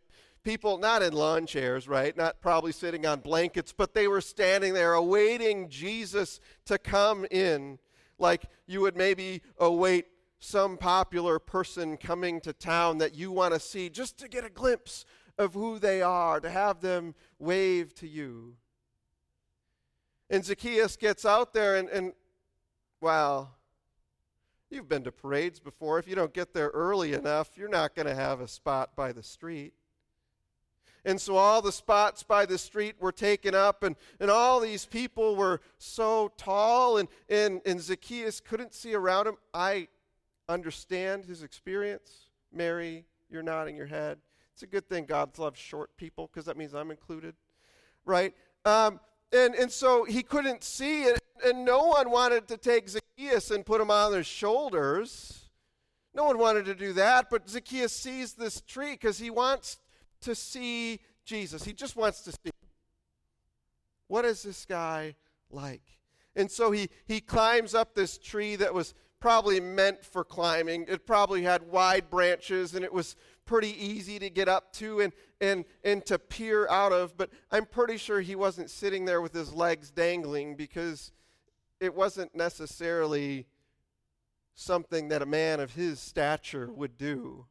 people 0.44 0.78
not 0.78 1.02
in 1.02 1.14
lawn 1.14 1.46
chairs, 1.46 1.88
right? 1.88 2.16
Not 2.18 2.42
probably 2.42 2.74
sitting 2.74 3.06
on 3.06 3.22
blankets, 3.22 3.74
but 3.76 3.94
they 3.94 4.10
were 4.10 4.20
standing 4.20 4.74
there 4.74 4.94
awaiting 4.94 5.70
Jesus 5.70 6.42
to 6.66 6.78
come 6.78 7.26
in, 7.32 7.80
like 8.20 8.44
you 8.68 8.82
would 8.82 8.98
maybe 8.98 9.42
await 9.58 10.08
some 10.42 10.76
popular 10.76 11.40
person 11.40 11.96
coming 11.96 12.42
to 12.42 12.52
town 12.52 12.98
that 12.98 13.16
you 13.16 13.32
want 13.32 13.54
to 13.54 13.60
see 13.62 13.90
just 13.90 14.18
to 14.18 14.28
get 14.28 14.44
a 14.44 14.50
glimpse 14.50 15.06
of 15.42 15.54
who 15.54 15.80
they 15.80 16.02
are, 16.02 16.40
to 16.40 16.50
have 16.50 16.82
them 16.82 17.16
wave 17.40 17.94
to 17.96 18.08
you. 18.08 18.56
And 20.30 20.46
Zacchaeus 20.46 20.96
gets 20.96 21.26
out 21.26 21.54
there, 21.54 21.76
and, 21.76 21.90
and 21.90 22.14
wow, 23.02 23.50
you've 24.70 24.88
been 24.88 25.04
to 25.04 25.12
parades 25.12 25.60
before. 25.60 26.00
If 26.00 26.08
you 26.08 26.16
don't 26.16 26.34
get 26.34 26.54
there 26.54 26.70
early 26.70 27.14
enough, 27.14 27.58
you're 27.58 27.68
not 27.68 27.96
going 27.96 28.08
to 28.08 28.16
have 28.16 28.40
a 28.40 28.48
spot 28.48 28.96
by 28.96 29.12
the 29.12 29.24
street. 29.24 29.74
And 31.04 31.20
so 31.20 31.36
all 31.36 31.62
the 31.62 31.72
spots 31.72 32.24
by 32.24 32.46
the 32.46 32.58
street 32.58 32.96
were 33.00 33.12
taken 33.12 33.56
up, 33.56 33.84
and, 33.84 33.96
and 34.20 34.30
all 34.30 34.60
these 34.60 34.86
people 34.86 35.36
were 35.36 35.60
so 35.80 36.32
tall, 36.38 36.98
and, 36.98 37.10
and, 37.28 37.60
and 37.66 37.82
Zacchaeus 37.82 38.40
couldn't 38.40 38.74
see 38.74 38.94
around 38.94 39.28
him. 39.28 39.36
I 39.54 39.88
understand 40.48 41.26
his 41.26 41.44
experience. 41.44 42.30
Mary, 42.54 43.06
you're 43.30 43.44
nodding 43.44 43.76
your 43.76 43.88
head. 43.88 44.20
It's 44.54 44.64
a 44.64 44.68
good 44.68 44.88
thing 44.88 45.06
God 45.06 45.38
loves 45.38 45.60
short 45.60 45.96
people 45.98 46.30
because 46.32 46.46
that 46.46 46.58
means 46.58 46.74
I'm 46.74 46.92
included, 46.92 47.36
right? 48.06 48.34
Um, 48.66 49.00
and, 49.32 49.56
and 49.56 49.72
so 49.72 50.04
he 50.04 50.24
couldn't 50.24 50.64
see 50.64 51.04
it, 51.04 51.20
and 51.46 51.66
no 51.66 51.86
one 51.86 52.12
wanted 52.12 52.48
to 52.50 52.58
take 52.58 52.90
Zacchaeus 52.90 53.52
and 53.52 53.66
put 53.66 53.82
him 53.82 53.90
on 53.90 54.12
their 54.12 54.24
shoulders. 54.24 55.50
No 56.14 56.26
one 56.26 56.38
wanted 56.38 56.66
to 56.66 56.76
do 56.76 56.94
that, 56.94 57.30
but 57.30 57.50
Zacchaeus 57.50 57.94
sees 57.94 58.34
this 58.34 58.62
tree 58.62 58.92
because 58.92 59.18
he 59.18 59.30
wants 59.30 59.80
to 60.22 60.36
see 60.36 61.00
Jesus. 61.24 61.64
He 61.64 61.74
just 61.74 61.96
wants 61.96 62.22
to 62.22 62.32
see. 62.32 62.52
What 64.08 64.26
is 64.26 64.44
this 64.44 64.66
guy 64.66 65.16
like? 65.50 65.84
And 66.36 66.52
so 66.52 66.72
he, 66.72 66.90
he 67.06 67.22
climbs 67.22 67.74
up 67.74 67.96
this 67.96 68.18
tree 68.18 68.58
that 68.58 68.74
was 68.74 68.94
probably 69.22 69.60
meant 69.60 70.04
for 70.04 70.24
climbing. 70.24 70.86
It 70.88 71.06
probably 71.06 71.44
had 71.44 71.64
wide 71.72 72.10
branches 72.10 72.76
and 72.76 72.84
it 72.84 72.92
was 72.92 73.16
pretty 73.52 73.86
easy 73.86 74.18
to 74.18 74.30
get 74.30 74.48
up 74.48 74.72
to 74.72 75.02
and, 75.02 75.12
and, 75.42 75.66
and 75.84 76.06
to 76.06 76.18
peer 76.18 76.70
out 76.70 76.94
of. 76.94 77.18
But 77.18 77.30
I'm 77.52 77.66
pretty 77.66 77.98
sure 77.98 78.22
he 78.22 78.34
wasn't 78.34 78.70
sitting 78.70 79.04
there 79.04 79.20
with 79.20 79.34
his 79.34 79.54
legs 79.54 79.92
dangling 79.92 80.56
because 80.56 81.12
it 81.82 81.94
wasn't 81.94 82.34
necessarily 82.34 83.46
something 84.56 85.10
that 85.10 85.22
a 85.22 85.26
man 85.26 85.60
of 85.60 85.74
his 85.74 86.00
stature 86.00 86.72
would 86.72 86.98
do. 86.98 87.46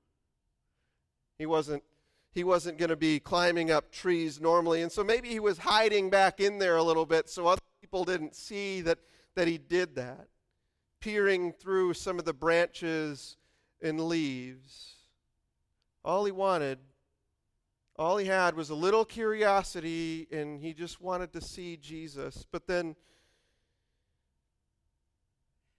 He 1.38 1.44
wasn't 1.44 1.82
he 2.32 2.44
wasn't 2.44 2.78
going 2.78 2.88
to 2.88 2.96
be 2.96 3.20
climbing 3.20 3.70
up 3.70 3.92
trees 3.92 4.40
normally. 4.40 4.80
And 4.80 4.90
so 4.90 5.04
maybe 5.04 5.28
he 5.28 5.40
was 5.40 5.58
hiding 5.58 6.08
back 6.08 6.40
in 6.40 6.58
there 6.58 6.76
a 6.76 6.82
little 6.82 7.04
bit 7.04 7.28
so 7.28 7.46
other 7.46 7.60
people 7.82 8.04
didn't 8.04 8.34
see 8.34 8.80
that, 8.82 9.00
that 9.34 9.48
he 9.48 9.58
did 9.58 9.96
that, 9.96 10.28
peering 11.00 11.52
through 11.52 11.92
some 11.92 12.18
of 12.18 12.24
the 12.24 12.32
branches 12.32 13.36
and 13.82 14.00
leaves. 14.00 14.99
All 16.04 16.24
he 16.24 16.32
wanted, 16.32 16.78
all 17.96 18.16
he 18.16 18.26
had 18.26 18.56
was 18.56 18.70
a 18.70 18.74
little 18.74 19.04
curiosity, 19.04 20.26
and 20.30 20.58
he 20.58 20.72
just 20.72 21.00
wanted 21.00 21.32
to 21.34 21.40
see 21.40 21.76
Jesus. 21.76 22.46
But 22.50 22.66
then, 22.66 22.96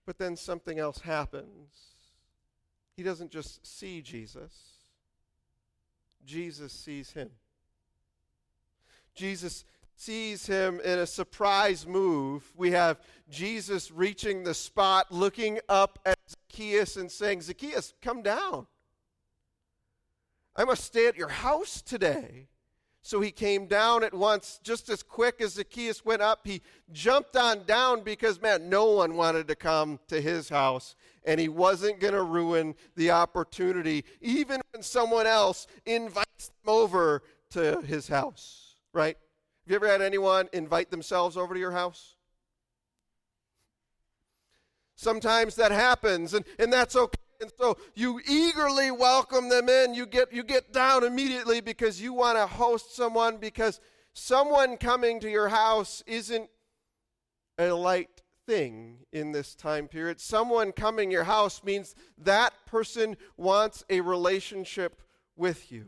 but 0.06 0.18
then 0.18 0.36
something 0.36 0.78
else 0.78 1.00
happens. 1.00 1.72
He 2.96 3.02
doesn't 3.02 3.30
just 3.30 3.66
see 3.66 4.02
Jesus, 4.02 4.52
Jesus 6.24 6.72
sees 6.72 7.10
him. 7.12 7.30
Jesus 9.14 9.64
sees 9.96 10.46
him 10.46 10.80
in 10.80 10.98
a 10.98 11.06
surprise 11.06 11.86
move. 11.86 12.50
We 12.56 12.70
have 12.70 13.00
Jesus 13.28 13.90
reaching 13.90 14.42
the 14.42 14.54
spot, 14.54 15.12
looking 15.12 15.58
up 15.68 15.98
at 16.06 16.18
Zacchaeus 16.28 16.96
and 16.96 17.10
saying, 17.10 17.42
Zacchaeus, 17.42 17.92
come 18.00 18.22
down. 18.22 18.66
I 20.54 20.64
must 20.64 20.84
stay 20.84 21.06
at 21.06 21.16
your 21.16 21.28
house 21.28 21.82
today. 21.82 22.48
So 23.04 23.20
he 23.20 23.32
came 23.32 23.66
down 23.66 24.04
at 24.04 24.14
once, 24.14 24.60
just 24.62 24.88
as 24.88 25.02
quick 25.02 25.40
as 25.40 25.54
Zacchaeus 25.54 26.04
went 26.04 26.22
up. 26.22 26.42
He 26.44 26.62
jumped 26.92 27.36
on 27.36 27.64
down 27.64 28.02
because, 28.02 28.40
man, 28.40 28.68
no 28.68 28.92
one 28.92 29.16
wanted 29.16 29.48
to 29.48 29.56
come 29.56 29.98
to 30.06 30.20
his 30.20 30.48
house, 30.48 30.94
and 31.24 31.40
he 31.40 31.48
wasn't 31.48 31.98
going 31.98 32.14
to 32.14 32.22
ruin 32.22 32.76
the 32.94 33.10
opportunity, 33.10 34.04
even 34.20 34.60
when 34.70 34.84
someone 34.84 35.26
else 35.26 35.66
invites 35.84 36.52
them 36.64 36.72
over 36.72 37.24
to 37.50 37.80
his 37.80 38.06
house, 38.06 38.76
right? 38.92 39.16
Have 39.64 39.70
you 39.70 39.76
ever 39.76 39.88
had 39.88 40.00
anyone 40.00 40.48
invite 40.52 40.92
themselves 40.92 41.36
over 41.36 41.54
to 41.54 41.60
your 41.60 41.72
house? 41.72 42.14
Sometimes 44.94 45.56
that 45.56 45.72
happens, 45.72 46.34
and, 46.34 46.44
and 46.56 46.72
that's 46.72 46.94
okay. 46.94 47.18
And 47.42 47.50
so 47.58 47.76
you 47.96 48.20
eagerly 48.24 48.92
welcome 48.92 49.48
them 49.48 49.68
in. 49.68 49.94
You 49.94 50.06
get, 50.06 50.32
you 50.32 50.44
get 50.44 50.72
down 50.72 51.02
immediately 51.02 51.60
because 51.60 52.00
you 52.00 52.12
want 52.12 52.38
to 52.38 52.46
host 52.46 52.94
someone 52.94 53.38
because 53.38 53.80
someone 54.12 54.76
coming 54.76 55.18
to 55.18 55.28
your 55.28 55.48
house 55.48 56.04
isn't 56.06 56.48
a 57.58 57.70
light 57.70 58.22
thing 58.46 58.98
in 59.12 59.32
this 59.32 59.56
time 59.56 59.88
period. 59.88 60.20
Someone 60.20 60.70
coming 60.70 61.10
your 61.10 61.24
house 61.24 61.64
means 61.64 61.96
that 62.16 62.52
person 62.64 63.16
wants 63.36 63.84
a 63.90 64.02
relationship 64.02 65.02
with 65.34 65.72
you. 65.72 65.86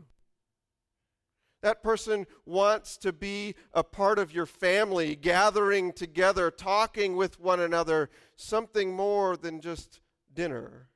That 1.63 1.81
person 1.81 2.27
wants 2.45 2.97
to 2.97 3.13
be 3.13 3.55
a 3.73 3.81
part 3.81 4.19
of 4.19 4.33
your 4.33 4.45
family, 4.45 5.15
gathering 5.15 5.93
together, 5.93 6.51
talking 6.51 7.15
with 7.15 7.39
one 7.39 7.61
another, 7.61 8.09
something 8.35 8.93
more 8.93 9.37
than 9.37 9.61
just 9.61 10.01
dinner 10.33 10.89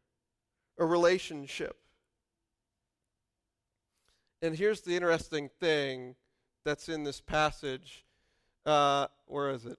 a 0.79 0.85
relationship. 0.85 1.77
And 4.41 4.55
here's 4.55 4.81
the 4.81 4.95
interesting 4.95 5.49
thing 5.59 6.15
that's 6.63 6.89
in 6.89 7.03
this 7.03 7.19
passage. 7.19 8.05
Uh, 8.65 9.07
where 9.25 9.51
is 9.51 9.65
it? 9.65 9.77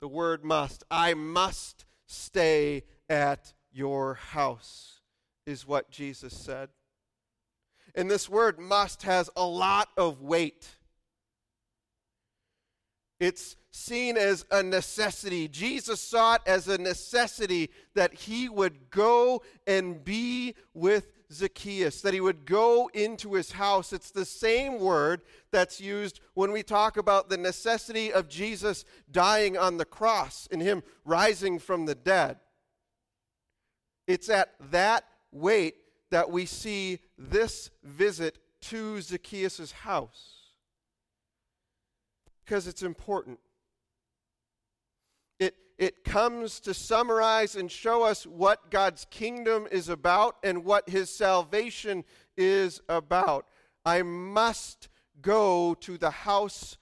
The 0.00 0.08
word 0.08 0.44
must. 0.44 0.82
I 0.90 1.14
must 1.14 1.84
stay 2.06 2.84
at 3.08 3.52
your 3.70 4.14
house, 4.14 5.00
is 5.46 5.66
what 5.66 5.90
Jesus 5.90 6.32
said. 6.32 6.70
And 7.94 8.10
this 8.10 8.28
word 8.28 8.58
must 8.58 9.02
has 9.02 9.28
a 9.36 9.44
lot 9.44 9.88
of 9.96 10.22
weight. 10.22 10.77
It's 13.20 13.56
seen 13.70 14.16
as 14.16 14.44
a 14.50 14.62
necessity. 14.62 15.48
Jesus 15.48 16.00
saw 16.00 16.34
it 16.34 16.42
as 16.46 16.68
a 16.68 16.78
necessity 16.78 17.70
that 17.94 18.14
he 18.14 18.48
would 18.48 18.90
go 18.90 19.42
and 19.66 20.04
be 20.04 20.54
with 20.72 21.12
Zacchaeus, 21.32 22.00
that 22.02 22.14
he 22.14 22.20
would 22.20 22.46
go 22.46 22.90
into 22.94 23.34
his 23.34 23.52
house. 23.52 23.92
It's 23.92 24.10
the 24.10 24.24
same 24.24 24.78
word 24.78 25.22
that's 25.50 25.80
used 25.80 26.20
when 26.34 26.52
we 26.52 26.62
talk 26.62 26.96
about 26.96 27.28
the 27.28 27.36
necessity 27.36 28.12
of 28.12 28.28
Jesus 28.28 28.84
dying 29.10 29.58
on 29.58 29.76
the 29.76 29.84
cross 29.84 30.48
and 30.50 30.62
him 30.62 30.82
rising 31.04 31.58
from 31.58 31.86
the 31.86 31.94
dead. 31.94 32.38
It's 34.06 34.30
at 34.30 34.54
that 34.70 35.04
weight 35.32 35.74
that 36.10 36.30
we 36.30 36.46
see 36.46 37.00
this 37.18 37.70
visit 37.82 38.38
to 38.62 39.00
Zacchaeus' 39.02 39.72
house 39.72 40.38
because 42.48 42.66
it's 42.66 42.82
important. 42.82 43.38
It, 45.38 45.54
it 45.76 46.02
comes 46.02 46.60
to 46.60 46.72
summarize 46.72 47.56
and 47.56 47.70
show 47.70 48.04
us 48.04 48.26
what 48.26 48.70
God's 48.70 49.06
kingdom 49.10 49.68
is 49.70 49.90
about 49.90 50.36
and 50.42 50.64
what 50.64 50.88
his 50.88 51.10
salvation 51.10 52.04
is 52.38 52.80
about. 52.88 53.46
I 53.84 54.00
must 54.00 54.88
go 55.20 55.74
to 55.80 55.98
the 55.98 56.10
house 56.10 56.78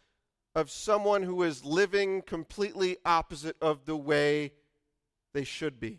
of 0.54 0.70
someone 0.70 1.24
who 1.24 1.42
is 1.42 1.64
living 1.64 2.22
completely 2.22 2.98
opposite 3.04 3.56
of 3.60 3.86
the 3.86 3.96
way 3.96 4.52
they 5.34 5.44
should 5.44 5.80
be. 5.80 5.98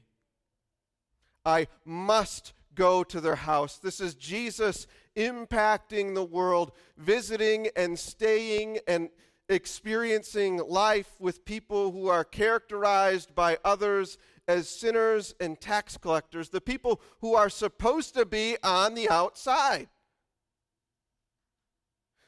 I 1.45 1.67
must 1.83 2.53
go 2.73 3.03
to 3.03 3.19
their 3.19 3.35
house. 3.35 3.79
This 3.79 3.99
is 3.99 4.15
Jesus 4.15 4.87
impacting 5.17 6.15
the 6.15 6.23
world, 6.23 6.71
visiting 6.95 7.67
and 7.75 7.99
staying 7.99 8.79
and 8.87 9.09
experiencing 9.49 10.57
life 10.57 11.11
with 11.19 11.45
people 11.45 11.91
who 11.91 12.07
are 12.07 12.23
characterized 12.23 13.33
by 13.33 13.57
others 13.63 14.17
as 14.47 14.69
sinners 14.69 15.35
and 15.39 15.59
tax 15.59 15.97
collectors, 15.97 16.49
the 16.49 16.61
people 16.61 17.01
who 17.21 17.35
are 17.35 17.49
supposed 17.49 18.13
to 18.13 18.25
be 18.25 18.57
on 18.63 18.93
the 18.93 19.09
outside. 19.09 19.87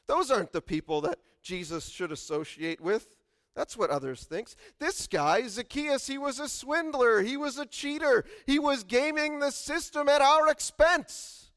Those 0.06 0.30
aren't 0.30 0.52
the 0.52 0.62
people 0.62 1.00
that 1.02 1.18
Jesus 1.42 1.88
should 1.88 2.12
associate 2.12 2.80
with. 2.80 3.16
That's 3.54 3.76
what 3.76 3.90
others 3.90 4.24
thinks. 4.24 4.56
This 4.78 5.06
guy, 5.06 5.46
Zacchaeus, 5.46 6.06
he 6.06 6.18
was 6.18 6.38
a 6.38 6.48
swindler. 6.48 7.22
He 7.22 7.36
was 7.36 7.58
a 7.58 7.66
cheater. 7.66 8.24
He 8.46 8.58
was 8.58 8.84
gaming 8.84 9.38
the 9.38 9.50
system 9.50 10.08
at 10.08 10.20
our 10.20 10.48
expense. 10.48 11.50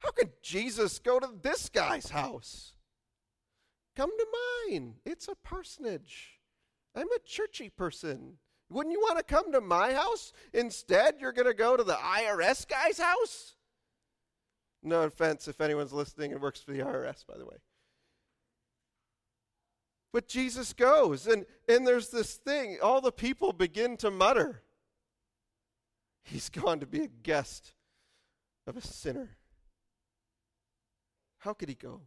How 0.00 0.10
could 0.10 0.32
Jesus 0.42 0.98
go 0.98 1.18
to 1.18 1.28
this 1.42 1.68
guy's 1.68 2.10
house? 2.10 2.74
Come 3.96 4.10
to 4.10 4.26
mine. 4.70 4.94
It's 5.04 5.28
a 5.28 5.34
parsonage. 5.34 6.40
I'm 6.94 7.10
a 7.12 7.18
churchy 7.24 7.70
person. 7.70 8.38
Wouldn't 8.70 8.92
you 8.92 9.00
want 9.00 9.18
to 9.18 9.24
come 9.24 9.52
to 9.52 9.60
my 9.60 9.92
house? 9.92 10.32
Instead, 10.52 11.16
you're 11.20 11.32
going 11.32 11.46
to 11.46 11.54
go 11.54 11.76
to 11.76 11.84
the 11.84 11.94
IRS 11.94 12.66
guy's 12.68 12.98
house? 12.98 13.54
No 14.82 15.02
offense 15.02 15.48
if 15.48 15.60
anyone's 15.60 15.92
listening 15.92 16.32
and 16.32 16.40
works 16.40 16.60
for 16.60 16.72
the 16.72 16.80
IRS, 16.80 17.24
by 17.26 17.38
the 17.38 17.46
way. 17.46 17.56
But 20.12 20.28
Jesus 20.28 20.72
goes, 20.72 21.26
and, 21.26 21.44
and 21.68 21.86
there's 21.86 22.08
this 22.08 22.34
thing. 22.34 22.78
All 22.82 23.00
the 23.00 23.12
people 23.12 23.52
begin 23.52 23.96
to 23.98 24.10
mutter. 24.10 24.62
He's 26.22 26.48
gone 26.48 26.80
to 26.80 26.86
be 26.86 27.02
a 27.02 27.08
guest 27.08 27.72
of 28.66 28.76
a 28.76 28.80
sinner. 28.80 29.36
How 31.38 31.52
could 31.52 31.68
he 31.68 31.74
go? 31.74 32.00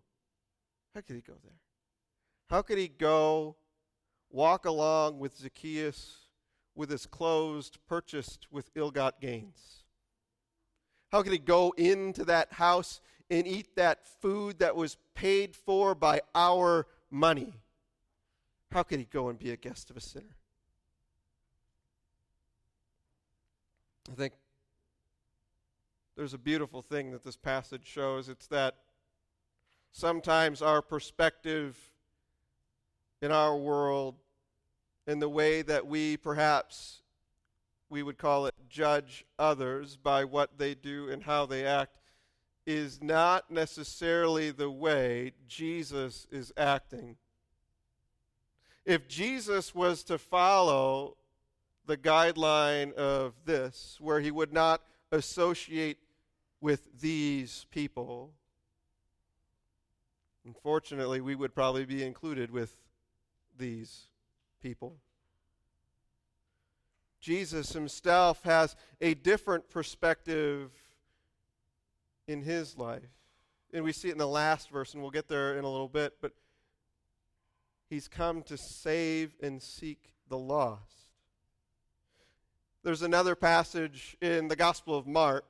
How 0.95 1.01
could 1.01 1.15
he 1.15 1.21
go 1.21 1.33
there? 1.43 1.59
How 2.49 2.61
could 2.61 2.77
he 2.77 2.87
go 2.87 3.57
walk 4.29 4.65
along 4.65 5.19
with 5.19 5.37
Zacchaeus 5.37 6.27
with 6.75 6.89
his 6.89 7.05
clothes 7.05 7.71
purchased 7.87 8.47
with 8.51 8.71
ill 8.75 8.91
got 8.91 9.19
gains? 9.19 9.83
How 11.11 11.23
could 11.23 11.33
he 11.33 11.39
go 11.39 11.73
into 11.77 12.23
that 12.25 12.53
house 12.53 13.01
and 13.29 13.45
eat 13.47 13.75
that 13.75 14.05
food 14.21 14.59
that 14.59 14.75
was 14.75 14.97
paid 15.13 15.55
for 15.55 15.93
by 15.95 16.21
our 16.33 16.87
money? 17.09 17.53
How 18.71 18.83
could 18.83 18.99
he 18.99 19.05
go 19.05 19.29
and 19.29 19.39
be 19.39 19.51
a 19.51 19.57
guest 19.57 19.89
of 19.89 19.97
a 19.97 20.01
sinner? 20.01 20.35
I 24.09 24.15
think 24.15 24.33
there's 26.15 26.33
a 26.33 26.37
beautiful 26.37 26.81
thing 26.81 27.11
that 27.11 27.23
this 27.23 27.35
passage 27.35 27.85
shows. 27.85 28.29
It's 28.29 28.47
that 28.47 28.75
sometimes 29.91 30.61
our 30.61 30.81
perspective 30.81 31.77
in 33.21 33.31
our 33.31 33.55
world 33.55 34.15
in 35.05 35.19
the 35.19 35.29
way 35.29 35.61
that 35.61 35.87
we 35.87 36.17
perhaps 36.17 37.01
we 37.89 38.03
would 38.03 38.17
call 38.17 38.45
it 38.45 38.53
judge 38.69 39.25
others 39.39 39.97
by 39.97 40.25
what 40.25 40.57
they 40.57 40.75
do 40.75 41.09
and 41.09 41.23
how 41.23 41.45
they 41.45 41.65
act 41.65 41.97
is 42.65 43.01
not 43.01 43.49
necessarily 43.49 44.51
the 44.51 44.69
way 44.69 45.31
Jesus 45.47 46.27
is 46.29 46.51
acting. 46.57 47.15
If 48.85 49.07
Jesus 49.07 49.73
was 49.73 50.03
to 50.03 50.17
follow 50.17 51.15
the 51.85 51.95
guideline 51.95 52.93
of 52.93 53.33
this, 53.45 53.97
where 54.01 54.19
he 54.19 54.31
would 54.31 54.51
not 54.51 54.81
associate 55.13 55.97
with 56.59 56.99
these 56.99 57.65
people, 57.71 58.33
unfortunately, 60.45 61.21
we 61.21 61.35
would 61.35 61.55
probably 61.55 61.85
be 61.85 62.03
included 62.03 62.51
with 62.51 62.75
these 63.57 64.07
people. 64.61 64.97
Jesus 67.19 67.73
himself 67.73 68.41
has 68.43 68.75
a 69.01 69.13
different 69.13 69.69
perspective 69.69 70.71
in 72.27 72.41
his 72.41 72.77
life. 72.77 73.01
And 73.73 73.83
we 73.83 73.91
see 73.91 74.09
it 74.09 74.13
in 74.13 74.17
the 74.17 74.27
last 74.27 74.69
verse, 74.69 74.93
and 74.93 75.01
we'll 75.01 75.11
get 75.11 75.27
there 75.27 75.57
in 75.57 75.65
a 75.65 75.69
little 75.69 75.89
bit, 75.89 76.15
but 76.21 76.31
he's 77.89 78.07
come 78.07 78.43
to 78.43 78.57
save 78.57 79.35
and 79.41 79.61
seek 79.61 80.13
the 80.29 80.37
lost. 80.37 80.81
There's 82.83 83.01
another 83.01 83.35
passage 83.35 84.15
in 84.21 84.47
the 84.47 84.55
Gospel 84.55 84.97
of 84.97 85.05
Mark. 85.05 85.45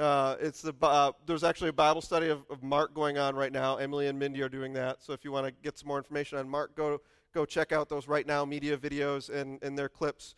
Uh, 0.00 0.36
it's 0.40 0.62
the, 0.62 0.72
uh, 0.80 1.12
there's 1.26 1.44
actually 1.44 1.68
a 1.68 1.74
Bible 1.74 2.00
study 2.00 2.28
of, 2.28 2.42
of, 2.48 2.62
Mark 2.62 2.94
going 2.94 3.18
on 3.18 3.36
right 3.36 3.52
now. 3.52 3.76
Emily 3.76 4.06
and 4.06 4.18
Mindy 4.18 4.40
are 4.40 4.48
doing 4.48 4.72
that. 4.72 5.02
So 5.02 5.12
if 5.12 5.24
you 5.26 5.30
want 5.30 5.46
to 5.46 5.52
get 5.62 5.78
some 5.78 5.88
more 5.88 5.98
information 5.98 6.38
on 6.38 6.48
Mark, 6.48 6.74
go 6.74 7.02
go 7.34 7.44
check 7.44 7.70
out 7.70 7.90
those 7.90 8.06
RightNow 8.06 8.48
Media 8.48 8.78
videos 8.78 9.28
and, 9.28 9.62
and 9.62 9.78
their 9.78 9.90
clips. 9.90 10.34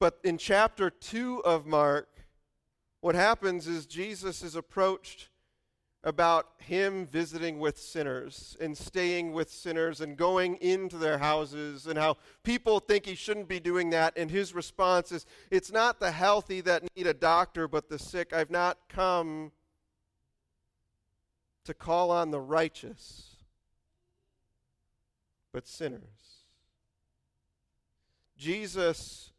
But 0.00 0.18
in 0.24 0.38
chapter 0.38 0.88
2 0.88 1.44
of 1.44 1.66
Mark, 1.66 2.08
what 3.02 3.14
happens 3.14 3.68
is 3.68 3.84
Jesus 3.84 4.42
is 4.42 4.56
approached 4.56 5.28
about 6.04 6.48
him 6.58 7.06
visiting 7.06 7.58
with 7.58 7.78
sinners 7.78 8.56
and 8.60 8.76
staying 8.76 9.32
with 9.32 9.50
sinners 9.50 10.00
and 10.00 10.16
going 10.16 10.56
into 10.56 10.98
their 10.98 11.18
houses 11.18 11.86
and 11.86 11.96
how 11.96 12.16
people 12.42 12.80
think 12.80 13.06
he 13.06 13.14
shouldn't 13.14 13.48
be 13.48 13.60
doing 13.60 13.90
that. 13.90 14.12
And 14.16 14.30
his 14.30 14.54
response 14.54 15.12
is, 15.12 15.26
It's 15.50 15.70
not 15.70 16.00
the 16.00 16.10
healthy 16.10 16.60
that 16.62 16.84
need 16.96 17.06
a 17.06 17.14
doctor, 17.14 17.68
but 17.68 17.88
the 17.88 17.98
sick. 17.98 18.32
I've 18.32 18.50
not 18.50 18.78
come 18.88 19.52
to 21.64 21.74
call 21.74 22.10
on 22.10 22.30
the 22.30 22.40
righteous, 22.40 23.36
but 25.52 25.66
sinners. 25.68 26.02
Jesus' 28.36 29.31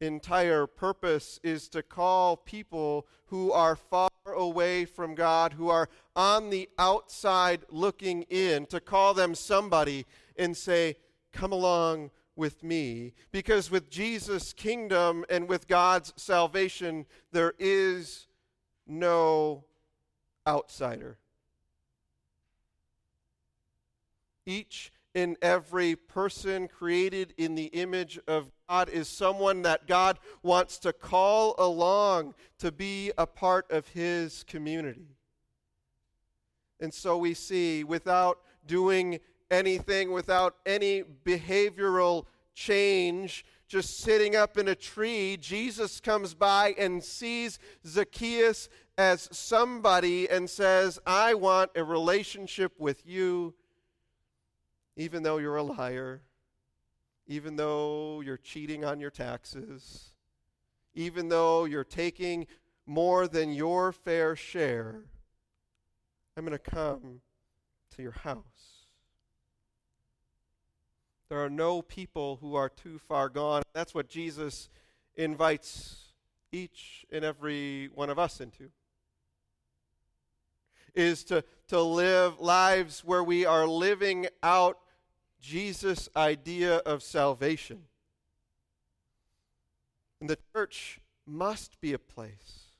entire 0.00 0.66
purpose 0.66 1.38
is 1.42 1.68
to 1.68 1.82
call 1.82 2.36
people 2.36 3.06
who 3.26 3.52
are 3.52 3.76
far 3.76 4.10
away 4.26 4.84
from 4.84 5.14
God, 5.14 5.52
who 5.52 5.68
are 5.68 5.88
on 6.16 6.50
the 6.50 6.68
outside 6.78 7.64
looking 7.70 8.22
in, 8.22 8.66
to 8.66 8.80
call 8.80 9.14
them 9.14 9.34
somebody 9.34 10.06
and 10.36 10.56
say, 10.56 10.96
Come 11.32 11.52
along 11.52 12.10
with 12.36 12.62
me. 12.62 13.12
Because 13.32 13.70
with 13.70 13.90
Jesus' 13.90 14.52
kingdom 14.52 15.24
and 15.28 15.48
with 15.48 15.66
God's 15.66 16.12
salvation, 16.16 17.06
there 17.32 17.54
is 17.58 18.26
no 18.86 19.64
outsider. 20.46 21.18
Each 24.46 24.92
and 25.14 25.36
every 25.40 25.96
person 25.96 26.68
created 26.68 27.34
in 27.38 27.54
the 27.54 27.66
image 27.66 28.18
of 28.26 28.50
God 28.68 28.88
is 28.88 29.08
someone 29.08 29.62
that 29.62 29.86
God 29.86 30.18
wants 30.42 30.78
to 30.80 30.92
call 30.92 31.54
along 31.58 32.34
to 32.58 32.72
be 32.72 33.12
a 33.18 33.26
part 33.26 33.70
of 33.70 33.88
His 33.88 34.44
community. 34.44 35.08
And 36.80 36.92
so 36.92 37.16
we 37.16 37.34
see, 37.34 37.84
without 37.84 38.38
doing 38.66 39.20
anything, 39.50 40.12
without 40.12 40.56
any 40.66 41.02
behavioral 41.24 42.26
change, 42.54 43.44
just 43.68 44.00
sitting 44.00 44.36
up 44.36 44.56
in 44.58 44.68
a 44.68 44.74
tree, 44.74 45.36
Jesus 45.38 46.00
comes 46.00 46.34
by 46.34 46.74
and 46.78 47.02
sees 47.02 47.58
Zacchaeus 47.86 48.68
as 48.96 49.28
somebody 49.32 50.28
and 50.28 50.48
says, 50.48 50.98
I 51.06 51.34
want 51.34 51.70
a 51.74 51.84
relationship 51.84 52.72
with 52.78 53.06
you 53.06 53.54
even 54.96 55.22
though 55.22 55.38
you're 55.38 55.56
a 55.56 55.62
liar, 55.62 56.22
even 57.26 57.56
though 57.56 58.20
you're 58.20 58.36
cheating 58.36 58.84
on 58.84 59.00
your 59.00 59.10
taxes, 59.10 60.12
even 60.94 61.28
though 61.28 61.64
you're 61.64 61.84
taking 61.84 62.46
more 62.86 63.26
than 63.26 63.52
your 63.52 63.92
fair 63.92 64.36
share, 64.36 65.02
I'm 66.36 66.44
going 66.44 66.52
to 66.52 66.58
come 66.58 67.20
to 67.96 68.02
your 68.02 68.12
house. 68.12 68.42
There 71.28 71.42
are 71.42 71.50
no 71.50 71.82
people 71.82 72.38
who 72.40 72.54
are 72.54 72.68
too 72.68 72.98
far 72.98 73.28
gone. 73.28 73.62
That's 73.72 73.94
what 73.94 74.08
Jesus 74.08 74.68
invites 75.16 75.96
each 76.52 77.06
and 77.10 77.24
every 77.24 77.88
one 77.94 78.10
of 78.10 78.18
us 78.18 78.40
into 78.40 78.70
is 80.94 81.24
to, 81.24 81.44
to 81.68 81.80
live 81.80 82.40
lives 82.40 83.04
where 83.04 83.24
we 83.24 83.44
are 83.44 83.66
living 83.66 84.26
out 84.42 84.78
Jesus' 85.44 86.08
idea 86.16 86.76
of 86.78 87.02
salvation. 87.02 87.82
And 90.20 90.30
the 90.30 90.38
church 90.54 91.00
must 91.26 91.78
be 91.82 91.92
a 91.92 91.98
place 91.98 92.70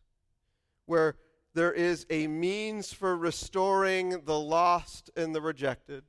where 0.86 1.16
there 1.52 1.72
is 1.72 2.06
a 2.08 2.26
means 2.26 2.90
for 2.90 3.16
restoring 3.16 4.22
the 4.24 4.38
lost 4.38 5.10
and 5.14 5.34
the 5.34 5.42
rejected, 5.42 6.04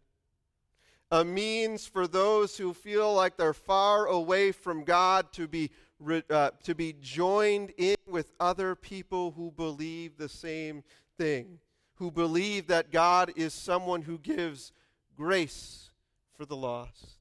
a 1.12 1.26
means 1.26 1.86
for 1.86 2.08
those 2.08 2.58
who 2.58 2.74
feel 2.74 3.14
like 3.14 3.36
they're 3.36 3.54
far 3.54 4.06
away 4.06 4.54
from 4.54 4.86
God 4.86 5.34
to 5.34 5.50
be, 5.50 5.72
uh, 6.30 6.52
to 6.64 6.74
be 6.74 6.96
joined 7.02 7.74
in 7.78 7.98
with 8.08 8.32
other 8.40 8.76
people 8.76 9.32
who 9.32 9.52
believe 9.52 10.18
the 10.18 10.30
same 10.30 10.84
thing, 11.18 11.60
who 11.96 12.10
believe 12.10 12.68
that 12.68 12.92
God 12.92 13.34
is 13.36 13.54
someone 13.54 14.04
who 14.04 14.18
gives 14.18 14.72
grace 15.18 15.92
for 16.36 16.46
the 16.46 16.56
lost, 16.56 17.18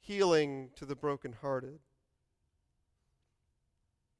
healing 0.00 0.70
to 0.76 0.84
the 0.84 0.96
brokenhearted. 0.96 1.80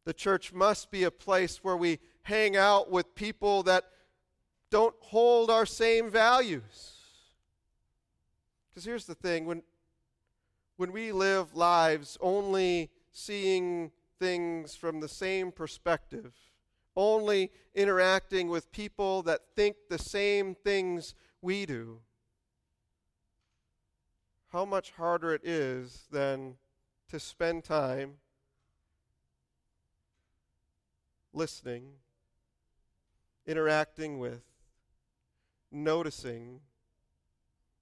The 0.05 0.13
church 0.15 0.53
must 0.53 0.91
be 0.91 1.05
a 1.05 1.11
place 1.11 1.59
where 1.63 1.77
we 1.77 1.99
hang 2.23 2.57
out 2.57 2.91
with 2.91 3.15
people 3.15 3.63
that 3.65 3.85
don't 4.71 4.95
hold 5.01 5.51
our 5.51 5.67
same 5.67 6.11
values. 6.11 6.95
Because 8.71 8.85
here's 8.85 9.07
the 9.07 9.15
thing 9.15 9.47
when, 9.47 9.63
when 10.77 10.93
we 10.93 11.13
live 11.13 11.55
lives 11.55 12.19
only 12.21 12.91
seeing 13.13 13.91
things 14.19 14.75
from 14.75 15.01
the 15.01 15.09
same 15.09 15.53
perspective, 15.53 16.35
only 16.97 17.51
interacting 17.75 18.49
with 18.49 18.73
people 18.73 19.23
that 19.23 19.41
think 19.55 19.77
the 19.89 19.99
same 19.99 20.55
things 20.55 21.15
we 21.41 21.65
do, 21.67 22.01
how 24.53 24.65
much 24.65 24.93
harder 24.93 25.35
it 25.35 25.43
is 25.45 26.07
than 26.11 26.55
to 27.09 27.21
spend 27.21 27.65
time 27.65 28.15
listening, 31.33 31.85
interacting 33.47 34.19
with, 34.19 34.43
noticing 35.71 36.61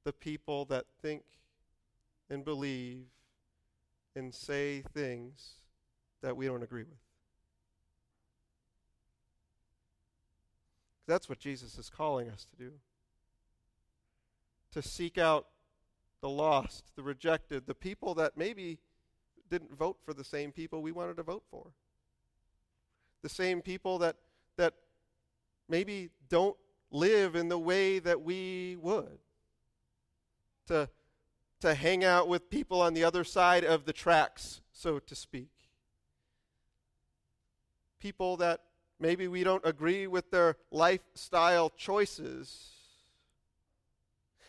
the 0.05 0.13
people 0.13 0.65
that 0.65 0.85
think 1.01 1.23
and 2.29 2.45
believe 2.45 3.07
and 4.15 4.35
say 4.35 4.83
things 4.93 5.55
that 6.23 6.37
we 6.37 6.47
don't 6.47 6.63
agree 6.63 6.83
with. 6.83 6.99
That's 11.07 11.29
what 11.29 11.39
Jesus 11.39 11.79
is 11.79 11.89
calling 11.89 12.29
us 12.29 12.45
to 12.45 12.57
do. 12.57 12.73
To 14.73 14.83
seek 14.83 15.19
out 15.19 15.47
the 16.21 16.29
lost, 16.29 16.85
the 16.97 17.03
rejected, 17.03 17.67
the 17.67 17.75
people 17.75 18.15
that 18.15 18.37
maybe 18.37 18.79
didn't 19.51 19.77
vote 19.77 19.99
for 20.05 20.13
the 20.13 20.25
same 20.25 20.53
people 20.53 20.83
we 20.83 20.93
wanted 20.93 21.17
to 21.17 21.23
vote 21.23 21.45
for. 21.51 21.73
The 23.23 23.29
same 23.29 23.61
people 23.61 23.99
that, 23.99 24.17
that 24.57 24.75
maybe 25.69 26.11
don't 26.29 26.57
live 26.91 27.37
in 27.37 27.49
the 27.49 27.59
way 27.59 27.99
that 27.99 28.23
we 28.23 28.77
would. 28.81 29.19
To, 30.69 30.89
to 31.61 31.75
hang 31.75 32.03
out 32.05 32.29
with 32.29 32.51
people 32.51 32.81
on 32.81 32.95
the 32.95 33.05
other 33.05 33.23
side 33.23 33.65
of 33.65 33.85
the 33.85 33.93
tracks, 33.93 34.63
so 34.73 34.99
to 34.99 35.15
speak. 35.15 35.51
People 38.01 38.37
that 38.39 38.63
maybe 38.99 39.29
we 39.29 39.45
don't 39.45 39.65
agree 39.65 40.07
with 40.07 40.31
their 40.31 40.57
lifestyle 40.71 41.71
choices 41.71 42.76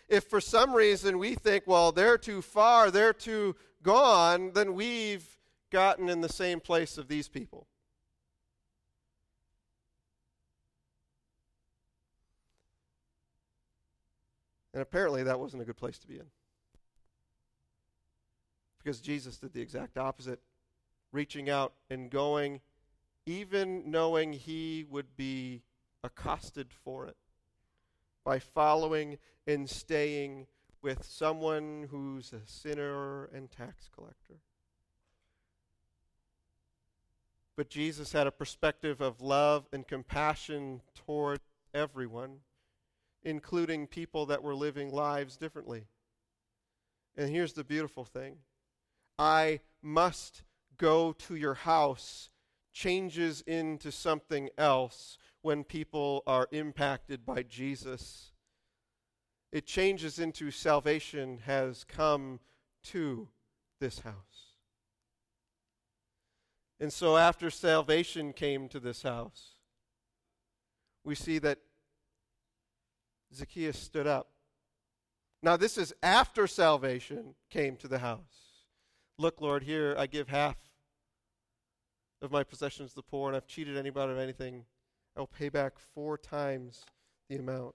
if 0.08 0.26
for 0.26 0.40
some 0.40 0.74
reason 0.74 1.18
we 1.18 1.36
think, 1.36 1.66
well, 1.68 1.92
they're 1.92 2.18
too 2.18 2.42
far, 2.42 2.90
they're 2.92 3.14
too 3.14 3.56
gone, 3.84 4.52
then 4.54 4.74
we've 4.74 5.38
gotten 5.70 6.10
in 6.10 6.22
the 6.22 6.30
same 6.30 6.60
place 6.60 6.98
of 6.98 7.08
these 7.08 7.28
people. 7.28 7.68
And 14.74 14.82
apparently 14.82 15.24
that 15.24 15.40
wasn't 15.40 15.64
a 15.64 15.66
good 15.66 15.78
place 15.78 15.98
to 16.00 16.08
be 16.08 16.16
in. 16.16 16.28
Because 18.78 19.02
Jesus 19.02 19.38
did 19.38 19.52
the 19.52 19.62
exact 19.62 19.98
opposite, 19.98 20.40
reaching 21.12 21.50
out 21.50 21.74
and 21.90 22.10
going, 22.10 22.62
even 23.26 23.90
knowing 23.90 24.32
he 24.32 24.86
would 24.90 25.18
be 25.18 25.64
accosted 26.04 26.68
for 26.72 27.08
it 27.08 27.18
by 28.28 28.40
following 28.40 29.18
and 29.48 29.70
staying 29.70 30.46
with 30.82 31.02
someone 31.06 31.88
who's 31.90 32.34
a 32.34 32.46
sinner 32.46 33.24
and 33.34 33.50
tax 33.50 33.90
collector. 33.96 34.42
But 37.56 37.70
Jesus 37.70 38.12
had 38.12 38.28
a 38.28 38.32
perspective 38.32 39.00
of 39.00 39.22
love 39.22 39.66
and 39.72 39.88
compassion 39.88 40.82
toward 40.94 41.40
everyone, 41.74 42.40
including 43.24 43.88
people 43.88 44.26
that 44.26 44.44
were 44.44 44.56
living 44.56 44.92
lives 44.92 45.38
differently. 45.38 45.88
And 47.16 47.30
here's 47.30 47.54
the 47.54 47.64
beautiful 47.64 48.04
thing 48.04 48.40
I 49.18 49.62
must 49.82 50.44
go 50.78 51.14
to 51.14 51.36
your 51.38 51.54
house 51.54 52.30
changes 52.74 53.40
into 53.48 53.90
something 53.90 54.50
else 54.58 55.18
when 55.48 55.64
people 55.64 56.24
are 56.28 56.50
impacted 56.52 57.26
by 57.26 57.42
Jesus. 57.42 58.34
It 59.54 59.66
changes 59.66 60.20
into 60.20 60.52
salvation 60.52 61.40
has 61.46 61.86
come 61.86 62.42
to 62.84 63.30
this 63.80 64.00
house. 64.00 64.56
And 66.82 66.92
so, 66.92 67.16
after 67.16 67.50
salvation 67.50 68.34
came 68.34 68.68
to 68.68 68.80
this 68.82 69.04
house, 69.04 69.52
we 71.06 71.16
see 71.16 71.40
that 71.40 71.60
Zacchaeus 73.34 73.80
stood 73.80 74.06
up. 74.06 74.28
Now, 75.42 75.56
this 75.56 75.78
is 75.78 75.94
after 76.04 76.46
salvation 76.46 77.36
came 77.50 77.78
to 77.78 77.88
the 77.88 78.00
house. 78.00 78.66
Look, 79.18 79.40
Lord, 79.40 79.64
here 79.64 79.96
I 79.98 80.08
give 80.08 80.28
half 80.28 80.58
of 82.22 82.34
my 82.34 82.44
possessions 82.44 82.90
to 82.90 82.96
the 82.98 83.02
poor, 83.02 83.30
and 83.30 83.38
I've 83.38 83.48
cheated 83.48 83.78
anybody 83.78 84.12
of 84.12 84.18
anything. 84.18 84.66
I 85.18 85.20
will 85.22 85.28
pay 85.28 85.50
back 85.50 85.80
four 85.80 86.18
times 86.18 86.86
the 87.28 87.38
amount. 87.38 87.74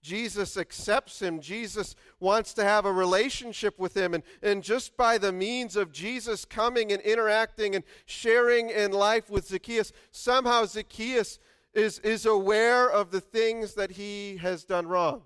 Jesus 0.00 0.56
accepts 0.56 1.20
him. 1.20 1.40
Jesus 1.40 1.96
wants 2.20 2.52
to 2.54 2.62
have 2.62 2.84
a 2.84 2.92
relationship 2.92 3.78
with 3.78 3.96
him. 3.96 4.14
And, 4.14 4.22
and 4.42 4.62
just 4.62 4.96
by 4.96 5.18
the 5.18 5.32
means 5.32 5.76
of 5.76 5.92
Jesus 5.92 6.44
coming 6.44 6.92
and 6.92 7.00
interacting 7.02 7.74
and 7.74 7.82
sharing 8.04 8.70
in 8.70 8.92
life 8.92 9.30
with 9.30 9.48
Zacchaeus, 9.48 9.92
somehow 10.12 10.66
Zacchaeus 10.66 11.38
is, 11.72 11.98
is 12.00 12.26
aware 12.26 12.88
of 12.88 13.10
the 13.10 13.20
things 13.20 13.74
that 13.74 13.92
he 13.92 14.36
has 14.36 14.64
done 14.64 14.86
wrong. 14.86 15.22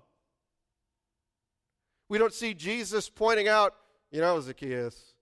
We 2.07 2.17
don't 2.17 2.33
see 2.33 2.53
Jesus 2.53 3.09
pointing 3.09 3.49
out, 3.49 3.75
you 4.11 4.21
know, 4.21 4.39
Zacchaeus, 4.39 5.13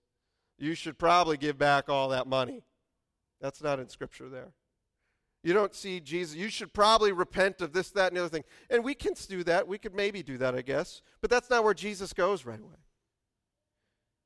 you 0.56 0.74
should 0.74 0.98
probably 0.98 1.36
give 1.36 1.58
back 1.58 1.88
all 1.88 2.08
that 2.10 2.26
money. 2.26 2.62
That's 3.40 3.60
not 3.60 3.80
in 3.80 3.88
Scripture 3.88 4.28
there. 4.28 4.52
You 5.42 5.54
don't 5.54 5.74
see 5.74 6.00
Jesus. 6.00 6.36
You 6.36 6.48
should 6.48 6.72
probably 6.72 7.12
repent 7.12 7.60
of 7.60 7.72
this, 7.72 7.90
that, 7.90 8.08
and 8.08 8.16
the 8.16 8.20
other 8.22 8.28
thing. 8.28 8.44
And 8.70 8.82
we 8.82 8.94
can 8.94 9.14
do 9.28 9.44
that. 9.44 9.68
We 9.68 9.78
could 9.78 9.94
maybe 9.94 10.22
do 10.22 10.36
that, 10.38 10.54
I 10.54 10.62
guess. 10.62 11.00
But 11.20 11.30
that's 11.30 11.48
not 11.48 11.64
where 11.64 11.74
Jesus 11.74 12.12
goes 12.12 12.44
right 12.44 12.60
away. 12.60 12.76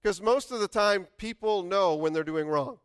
Because 0.03 0.20
most 0.20 0.51
of 0.51 0.61
the 0.61 0.68
time, 0.68 1.07
people 1.18 1.62
know 1.62 1.94
when 1.94 2.12
they're 2.12 2.25
doing 2.25 2.48
wrong. 2.48 2.79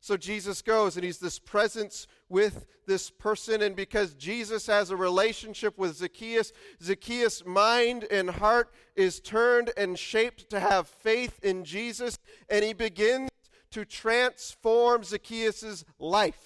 So 0.00 0.18
Jesus 0.18 0.60
goes 0.60 0.96
and 0.96 1.04
he's 1.04 1.16
this 1.16 1.38
presence 1.38 2.06
with 2.28 2.66
this 2.86 3.08
person. 3.08 3.62
And 3.62 3.74
because 3.74 4.12
Jesus 4.12 4.66
has 4.66 4.90
a 4.90 4.96
relationship 4.96 5.78
with 5.78 5.96
Zacchaeus, 5.96 6.52
Zacchaeus' 6.82 7.46
mind 7.46 8.04
and 8.10 8.28
heart 8.28 8.70
is 8.96 9.18
turned 9.18 9.72
and 9.78 9.98
shaped 9.98 10.50
to 10.50 10.60
have 10.60 10.88
faith 10.88 11.40
in 11.42 11.64
Jesus. 11.64 12.18
And 12.50 12.62
he 12.62 12.74
begins 12.74 13.30
to 13.74 13.84
transform 13.84 15.02
Zacchaeus' 15.02 15.84
life. 15.98 16.40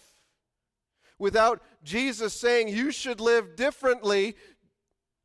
Without 1.19 1.63
Jesus 1.85 2.33
saying, 2.33 2.69
You 2.69 2.91
should 2.91 3.21
live 3.21 3.55
differently, 3.55 4.35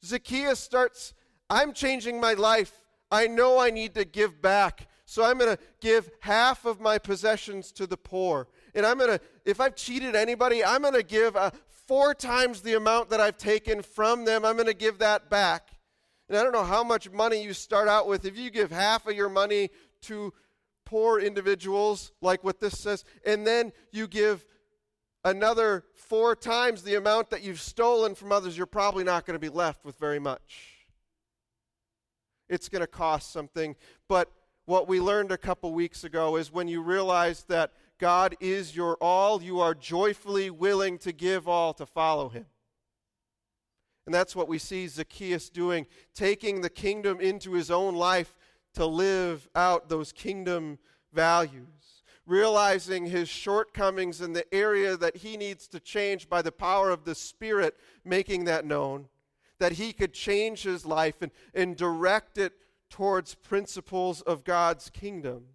Zacchaeus 0.03 0.59
starts, 0.59 1.13
I'm 1.49 1.73
changing 1.73 2.19
my 2.19 2.33
life. 2.33 2.73
I 3.09 3.27
know 3.27 3.57
I 3.57 3.69
need 3.69 3.93
to 3.95 4.03
give 4.03 4.41
back. 4.41 4.87
So 5.05 5.23
I'm 5.23 5.37
going 5.37 5.55
to 5.55 5.61
give 5.79 6.09
half 6.19 6.65
of 6.65 6.81
my 6.81 6.97
possessions 6.97 7.71
to 7.73 7.87
the 7.87 7.97
poor. 7.97 8.47
And 8.75 8.85
I'm 8.85 8.97
going 8.97 9.11
to, 9.11 9.21
if 9.45 9.61
I've 9.61 9.75
cheated 9.75 10.15
anybody, 10.15 10.63
I'm 10.63 10.81
going 10.81 10.93
to 10.95 11.03
give 11.03 11.35
uh, 11.35 11.51
four 11.87 12.13
times 12.13 12.61
the 12.61 12.73
amount 12.73 13.09
that 13.11 13.21
I've 13.21 13.37
taken 13.37 13.81
from 13.81 14.25
them. 14.25 14.43
I'm 14.43 14.55
going 14.55 14.67
to 14.67 14.73
give 14.73 14.97
that 14.99 15.29
back. 15.29 15.69
And 16.27 16.37
I 16.37 16.43
don't 16.43 16.53
know 16.53 16.63
how 16.63 16.83
much 16.83 17.11
money 17.11 17.43
you 17.43 17.53
start 17.53 17.87
out 17.87 18.07
with. 18.07 18.25
If 18.25 18.37
you 18.37 18.49
give 18.49 18.71
half 18.71 19.07
of 19.07 19.15
your 19.15 19.29
money 19.29 19.69
to 20.03 20.33
poor 20.85 21.19
individuals, 21.19 22.11
like 22.21 22.43
what 22.43 22.59
this 22.59 22.77
says, 22.77 23.03
and 23.25 23.45
then 23.45 23.71
you 23.91 24.07
give 24.07 24.45
another 25.23 25.85
four 25.93 26.35
times 26.35 26.83
the 26.83 26.95
amount 26.95 27.29
that 27.29 27.43
you've 27.43 27.61
stolen 27.61 28.15
from 28.15 28.31
others, 28.31 28.57
you're 28.57 28.65
probably 28.65 29.03
not 29.03 29.25
going 29.25 29.35
to 29.35 29.39
be 29.39 29.49
left 29.49 29.85
with 29.85 29.97
very 29.97 30.19
much. 30.19 30.85
It's 32.49 32.69
going 32.69 32.81
to 32.81 32.87
cost 32.87 33.31
something. 33.31 33.75
But 34.07 34.31
what 34.65 34.87
we 34.87 34.99
learned 34.99 35.31
a 35.31 35.37
couple 35.37 35.73
weeks 35.73 36.03
ago 36.03 36.35
is 36.35 36.51
when 36.51 36.67
you 36.67 36.81
realize 36.81 37.43
that 37.45 37.71
God 37.99 38.35
is 38.39 38.75
your 38.75 38.97
all, 38.99 39.41
you 39.41 39.59
are 39.59 39.73
joyfully 39.73 40.49
willing 40.49 40.97
to 40.99 41.11
give 41.11 41.47
all 41.47 41.73
to 41.75 41.85
follow 41.85 42.29
him. 42.29 42.45
And 44.05 44.13
that's 44.13 44.35
what 44.35 44.49
we 44.49 44.57
see 44.57 44.87
Zacchaeus 44.87 45.49
doing, 45.49 45.85
taking 46.13 46.61
the 46.61 46.69
kingdom 46.69 47.21
into 47.21 47.53
his 47.53 47.71
own 47.71 47.95
life 47.95 48.35
to 48.73 48.85
live 48.85 49.47
out 49.55 49.89
those 49.89 50.11
kingdom 50.11 50.79
values, 51.11 52.03
realizing 52.25 53.05
his 53.05 53.29
shortcomings 53.29 54.21
in 54.21 54.33
the 54.33 54.51
area 54.53 54.97
that 54.97 55.17
he 55.17 55.37
needs 55.37 55.67
to 55.67 55.79
change 55.79 56.29
by 56.29 56.41
the 56.41 56.51
power 56.51 56.89
of 56.89 57.05
the 57.05 57.15
Spirit, 57.15 57.75
making 58.03 58.45
that 58.45 58.65
known, 58.65 59.07
that 59.59 59.73
he 59.73 59.93
could 59.93 60.13
change 60.13 60.63
his 60.63 60.85
life 60.85 61.21
and, 61.21 61.31
and 61.53 61.75
direct 61.75 62.37
it 62.37 62.53
towards 62.89 63.35
principles 63.35 64.21
of 64.21 64.43
God's 64.43 64.89
kingdom. 64.89 65.45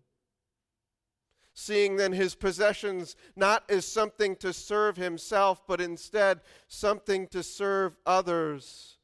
Seeing 1.54 1.96
then 1.96 2.12
his 2.12 2.37
possessions 2.37 3.16
not 3.35 3.68
as 3.68 3.85
something 3.85 4.37
to 4.37 4.52
serve 4.52 4.96
himself, 4.96 5.66
but 5.66 5.81
instead 5.81 6.40
something 6.68 7.26
to 7.28 7.42
serve 7.42 7.96
others, 8.07 8.98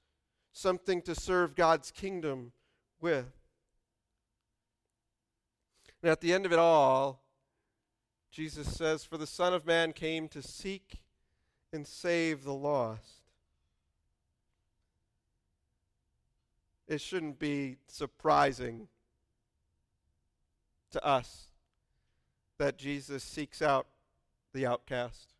something 0.53 1.03
to 1.03 1.17
serve 1.17 1.57
God's 1.57 1.91
kingdom 1.91 2.53
with. 3.01 3.27
And 6.05 6.11
at 6.11 6.21
the 6.21 6.35
end 6.35 6.45
of 6.45 6.53
it 6.53 6.59
all, 6.59 7.23
Jesus 8.31 8.77
says, 8.77 9.07
For 9.07 9.17
the 9.17 9.27
Son 9.27 9.55
of 9.55 9.65
Man 9.65 9.95
came 9.95 10.29
to 10.29 10.43
seek 10.43 11.01
and 11.73 11.87
save 11.87 12.45
the 12.45 12.53
lost. 12.53 13.23
It 16.87 17.01
shouldn't 17.01 17.39
be 17.39 17.79
surprising 17.87 18.89
to 20.91 21.03
us 21.03 21.49
that 22.59 22.77
Jesus 22.77 23.25
seeks 23.25 23.63
out 23.63 23.87
the 24.53 24.67
outcast, 24.67 25.33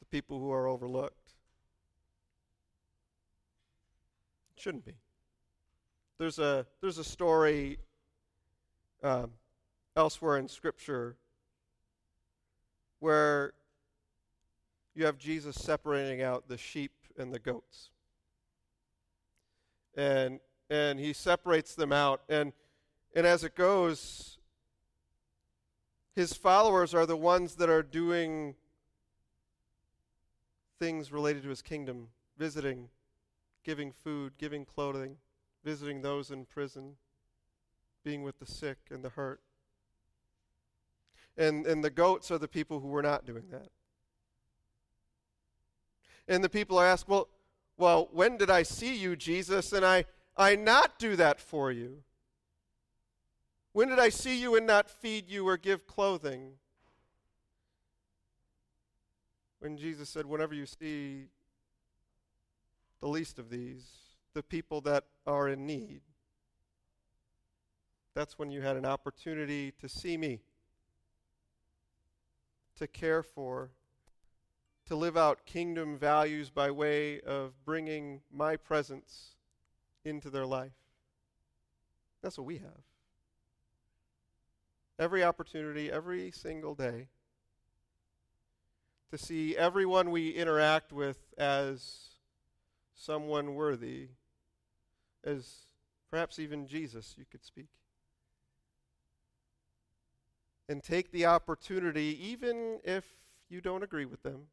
the 0.00 0.06
people 0.06 0.40
who 0.40 0.50
are 0.50 0.66
overlooked. 0.66 1.34
It 4.56 4.60
shouldn't 4.60 4.84
be. 4.84 4.96
There's 6.18 6.40
a, 6.40 6.66
there's 6.80 6.98
a 6.98 7.04
story 7.04 7.78
um, 9.02 9.32
elsewhere 9.96 10.38
in 10.38 10.48
Scripture 10.48 11.16
where 13.00 13.52
you 14.94 15.04
have 15.06 15.18
Jesus 15.18 15.56
separating 15.56 16.22
out 16.22 16.48
the 16.48 16.56
sheep 16.56 16.92
and 17.18 17.32
the 17.32 17.38
goats. 17.38 17.90
And, 19.96 20.40
and 20.70 21.00
he 21.00 21.12
separates 21.12 21.74
them 21.74 21.92
out. 21.92 22.22
And, 22.28 22.52
and 23.14 23.26
as 23.26 23.42
it 23.44 23.56
goes, 23.56 24.38
his 26.14 26.32
followers 26.32 26.94
are 26.94 27.06
the 27.06 27.16
ones 27.16 27.56
that 27.56 27.68
are 27.68 27.82
doing 27.82 28.54
things 30.78 31.12
related 31.12 31.42
to 31.42 31.48
his 31.48 31.62
kingdom 31.62 32.08
visiting, 32.38 32.88
giving 33.64 33.92
food, 33.92 34.32
giving 34.38 34.64
clothing, 34.64 35.16
visiting 35.64 36.02
those 36.02 36.30
in 36.30 36.44
prison 36.44 36.96
being 38.04 38.22
with 38.22 38.38
the 38.38 38.46
sick 38.46 38.78
and 38.90 39.04
the 39.04 39.10
hurt. 39.10 39.40
And, 41.36 41.66
and 41.66 41.82
the 41.82 41.90
goats 41.90 42.30
are 42.30 42.38
the 42.38 42.48
people 42.48 42.80
who 42.80 42.88
were 42.88 43.02
not 43.02 43.24
doing 43.24 43.44
that. 43.50 43.68
And 46.28 46.44
the 46.44 46.48
people 46.48 46.78
are 46.78 46.86
asked, 46.86 47.08
well, 47.08 47.28
well, 47.76 48.08
when 48.12 48.36
did 48.36 48.50
I 48.50 48.62
see 48.62 48.94
you, 48.94 49.16
Jesus, 49.16 49.72
and 49.72 49.84
I, 49.84 50.04
I 50.36 50.56
not 50.56 50.98
do 50.98 51.16
that 51.16 51.40
for 51.40 51.72
you? 51.72 52.02
When 53.72 53.88
did 53.88 53.98
I 53.98 54.10
see 54.10 54.38
you 54.38 54.54
and 54.54 54.66
not 54.66 54.90
feed 54.90 55.28
you 55.28 55.48
or 55.48 55.56
give 55.56 55.86
clothing? 55.86 56.52
When 59.60 59.76
Jesus 59.78 60.08
said, 60.08 60.26
Whenever 60.26 60.54
you 60.54 60.66
see 60.66 61.28
the 63.00 63.08
least 63.08 63.38
of 63.38 63.48
these, 63.48 63.86
the 64.34 64.42
people 64.42 64.80
that 64.82 65.04
are 65.26 65.48
in 65.48 65.66
need, 65.66 66.02
that's 68.14 68.38
when 68.38 68.50
you 68.50 68.60
had 68.60 68.76
an 68.76 68.84
opportunity 68.84 69.72
to 69.80 69.88
see 69.88 70.16
me, 70.16 70.40
to 72.76 72.86
care 72.86 73.22
for, 73.22 73.70
to 74.86 74.96
live 74.96 75.16
out 75.16 75.46
kingdom 75.46 75.96
values 75.96 76.50
by 76.50 76.70
way 76.70 77.20
of 77.20 77.52
bringing 77.64 78.20
my 78.30 78.56
presence 78.56 79.36
into 80.04 80.28
their 80.28 80.46
life. 80.46 80.72
That's 82.22 82.36
what 82.36 82.46
we 82.46 82.58
have. 82.58 82.82
Every 84.98 85.24
opportunity, 85.24 85.90
every 85.90 86.30
single 86.30 86.74
day, 86.74 87.08
to 89.10 89.18
see 89.18 89.56
everyone 89.56 90.10
we 90.10 90.30
interact 90.30 90.92
with 90.92 91.18
as 91.36 92.12
someone 92.94 93.54
worthy, 93.54 94.08
as 95.24 95.66
perhaps 96.10 96.38
even 96.38 96.66
Jesus, 96.66 97.14
you 97.18 97.24
could 97.30 97.44
speak. 97.44 97.68
And 100.68 100.82
take 100.82 101.12
the 101.12 101.26
opportunity, 101.26 102.18
even 102.22 102.80
if 102.84 103.04
you 103.48 103.60
don't 103.60 103.82
agree 103.82 104.06
with 104.06 104.22
them, 104.22 104.46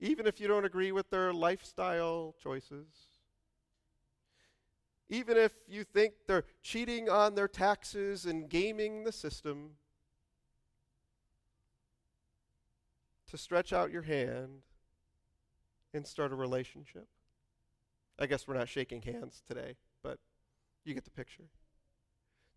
even 0.00 0.26
if 0.26 0.40
you 0.40 0.46
don't 0.46 0.64
agree 0.64 0.92
with 0.92 1.10
their 1.10 1.32
lifestyle 1.32 2.34
choices, 2.42 2.86
even 5.08 5.36
if 5.36 5.52
you 5.66 5.84
think 5.84 6.14
they're 6.26 6.44
cheating 6.62 7.08
on 7.08 7.34
their 7.34 7.48
taxes 7.48 8.26
and 8.26 8.48
gaming 8.50 9.04
the 9.04 9.12
system, 9.12 9.70
to 13.30 13.38
stretch 13.38 13.72
out 13.72 13.90
your 13.90 14.02
hand 14.02 14.62
and 15.94 16.06
start 16.06 16.32
a 16.32 16.34
relationship. 16.34 17.08
I 18.18 18.26
guess 18.26 18.48
we're 18.48 18.54
not 18.54 18.68
shaking 18.68 19.02
hands 19.02 19.42
today, 19.46 19.76
but 20.02 20.18
you 20.84 20.94
get 20.94 21.04
the 21.04 21.10
picture. 21.10 21.44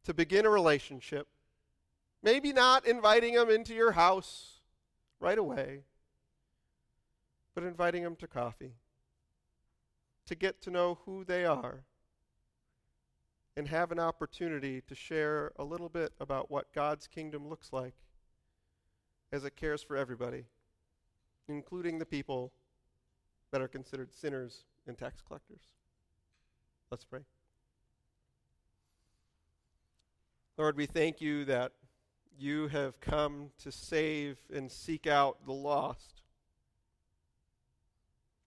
To 0.06 0.14
begin 0.14 0.46
a 0.46 0.50
relationship, 0.50 1.28
maybe 2.24 2.54
not 2.54 2.88
inviting 2.88 3.36
them 3.36 3.50
into 3.50 3.74
your 3.74 3.92
house 3.92 4.62
right 5.20 5.38
away, 5.38 5.82
but 7.54 7.64
inviting 7.64 8.04
them 8.04 8.16
to 8.18 8.28
coffee, 8.28 8.74
to 10.26 10.36
get 10.36 10.62
to 10.64 10.72
know 10.72 11.00
who 11.06 11.24
they 11.24 11.46
are, 11.46 11.84
and 13.56 13.68
have 13.68 13.92
an 13.92 14.00
opportunity 14.00 14.82
to 14.88 14.96
share 14.96 15.52
a 15.60 15.64
little 15.64 15.90
bit 15.90 16.14
about 16.20 16.50
what 16.50 16.74
God's 16.74 17.06
kingdom 17.06 17.48
looks 17.48 17.72
like 17.72 17.94
as 19.32 19.44
it 19.44 19.56
cares 19.56 19.84
for 19.84 19.96
everybody, 19.96 20.46
including 21.48 22.00
the 22.00 22.06
people 22.06 22.52
that 23.52 23.62
are 23.62 23.68
considered 23.68 24.14
sinners 24.14 24.64
and 24.88 24.98
tax 24.98 25.22
collectors. 25.22 25.62
Let's 26.90 27.06
pray. 27.06 27.22
Lord, 30.62 30.78
we 30.78 30.86
thank 30.86 31.22
you 31.22 31.44
that 31.46 31.72
you 32.38 32.68
have 32.68 33.02
come 33.02 33.50
to 33.64 33.72
save 33.72 34.38
and 34.54 34.72
seek 34.72 35.08
out 35.08 35.44
the 35.44 35.52
lost. 35.52 36.22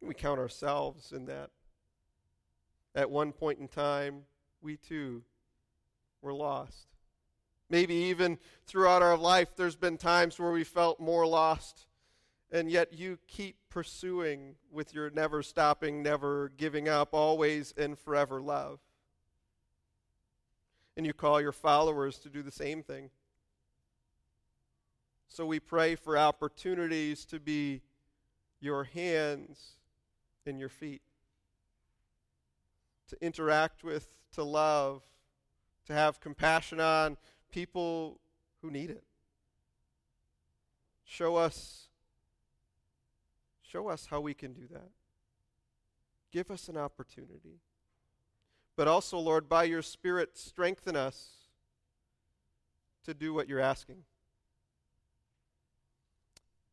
We 0.00 0.14
count 0.14 0.38
ourselves 0.38 1.10
in 1.10 1.24
that. 1.24 1.50
At 2.94 3.10
one 3.10 3.32
point 3.32 3.58
in 3.58 3.66
time, 3.66 4.26
we 4.62 4.76
too 4.76 5.24
were 6.22 6.32
lost. 6.32 6.86
Maybe 7.68 7.94
even 7.94 8.38
throughout 8.64 9.02
our 9.02 9.16
life, 9.16 9.56
there's 9.56 9.74
been 9.74 9.96
times 9.96 10.38
where 10.38 10.52
we 10.52 10.62
felt 10.62 11.00
more 11.00 11.26
lost 11.26 11.88
and 12.52 12.70
yet 12.70 12.92
you 12.92 13.18
keep 13.26 13.56
pursuing 13.70 14.54
with 14.70 14.94
your 14.94 15.10
never 15.10 15.42
stopping, 15.42 16.00
never 16.00 16.52
giving 16.56 16.88
up, 16.88 17.08
always 17.12 17.74
and 17.76 17.98
forever 17.98 18.40
love. 18.40 18.78
And 20.96 21.04
you 21.04 21.12
call 21.12 21.40
your 21.40 21.52
followers 21.52 22.18
to 22.20 22.28
do 22.28 22.42
the 22.42 22.52
same 22.52 22.82
thing. 22.82 23.10
So 25.26 25.44
we 25.44 25.58
pray 25.58 25.96
for 25.96 26.16
opportunities 26.16 27.24
to 27.26 27.40
be 27.40 27.82
your 28.60 28.84
hands 28.84 29.72
and 30.46 30.60
your 30.60 30.68
feet, 30.68 31.02
to 33.08 33.16
interact 33.20 33.82
with, 33.82 34.06
to 34.32 34.44
love, 34.44 35.02
to 35.86 35.92
have 35.92 36.20
compassion 36.20 36.80
on 36.80 37.16
people 37.50 38.20
who 38.62 38.70
need 38.70 38.90
it. 38.90 39.04
Show 41.04 41.36
us 41.36 41.84
Show 43.74 43.88
us 43.88 44.06
how 44.08 44.20
we 44.20 44.34
can 44.34 44.52
do 44.52 44.68
that. 44.70 44.88
Give 46.30 46.48
us 46.52 46.68
an 46.68 46.76
opportunity. 46.76 47.58
But 48.76 48.88
also, 48.88 49.18
Lord, 49.18 49.48
by 49.48 49.64
your 49.64 49.82
Spirit, 49.82 50.36
strengthen 50.36 50.96
us 50.96 51.28
to 53.04 53.14
do 53.14 53.32
what 53.32 53.48
you're 53.48 53.60
asking. 53.60 54.04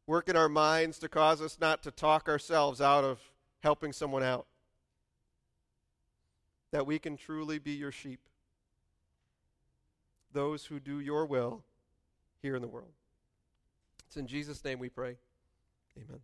Work 0.08 0.28
in 0.28 0.36
our 0.36 0.50
minds 0.50 0.98
to 1.00 1.10
cause 1.10 1.42
us 1.42 1.58
not 1.60 1.84
to 1.84 1.92
talk 1.92 2.28
ourselves 2.28 2.82
out 2.82 3.04
of 3.04 3.20
helping 3.62 3.94
someone 3.94 4.24
out. 4.24 4.48
That 6.72 6.88
we 6.88 7.00
can 7.00 7.18
truly 7.18 7.60
be 7.60 7.72
your 7.72 7.92
sheep, 7.92 8.22
those 10.34 10.66
who 10.66 10.80
do 10.80 11.00
your 11.00 11.26
will 11.26 11.64
here 12.42 12.56
in 12.56 12.62
the 12.62 12.68
world. 12.68 12.94
It's 14.08 14.18
in 14.18 14.26
Jesus' 14.26 14.64
name 14.64 14.80
we 14.80 14.90
pray. 14.90 15.18
Amen. 15.98 16.22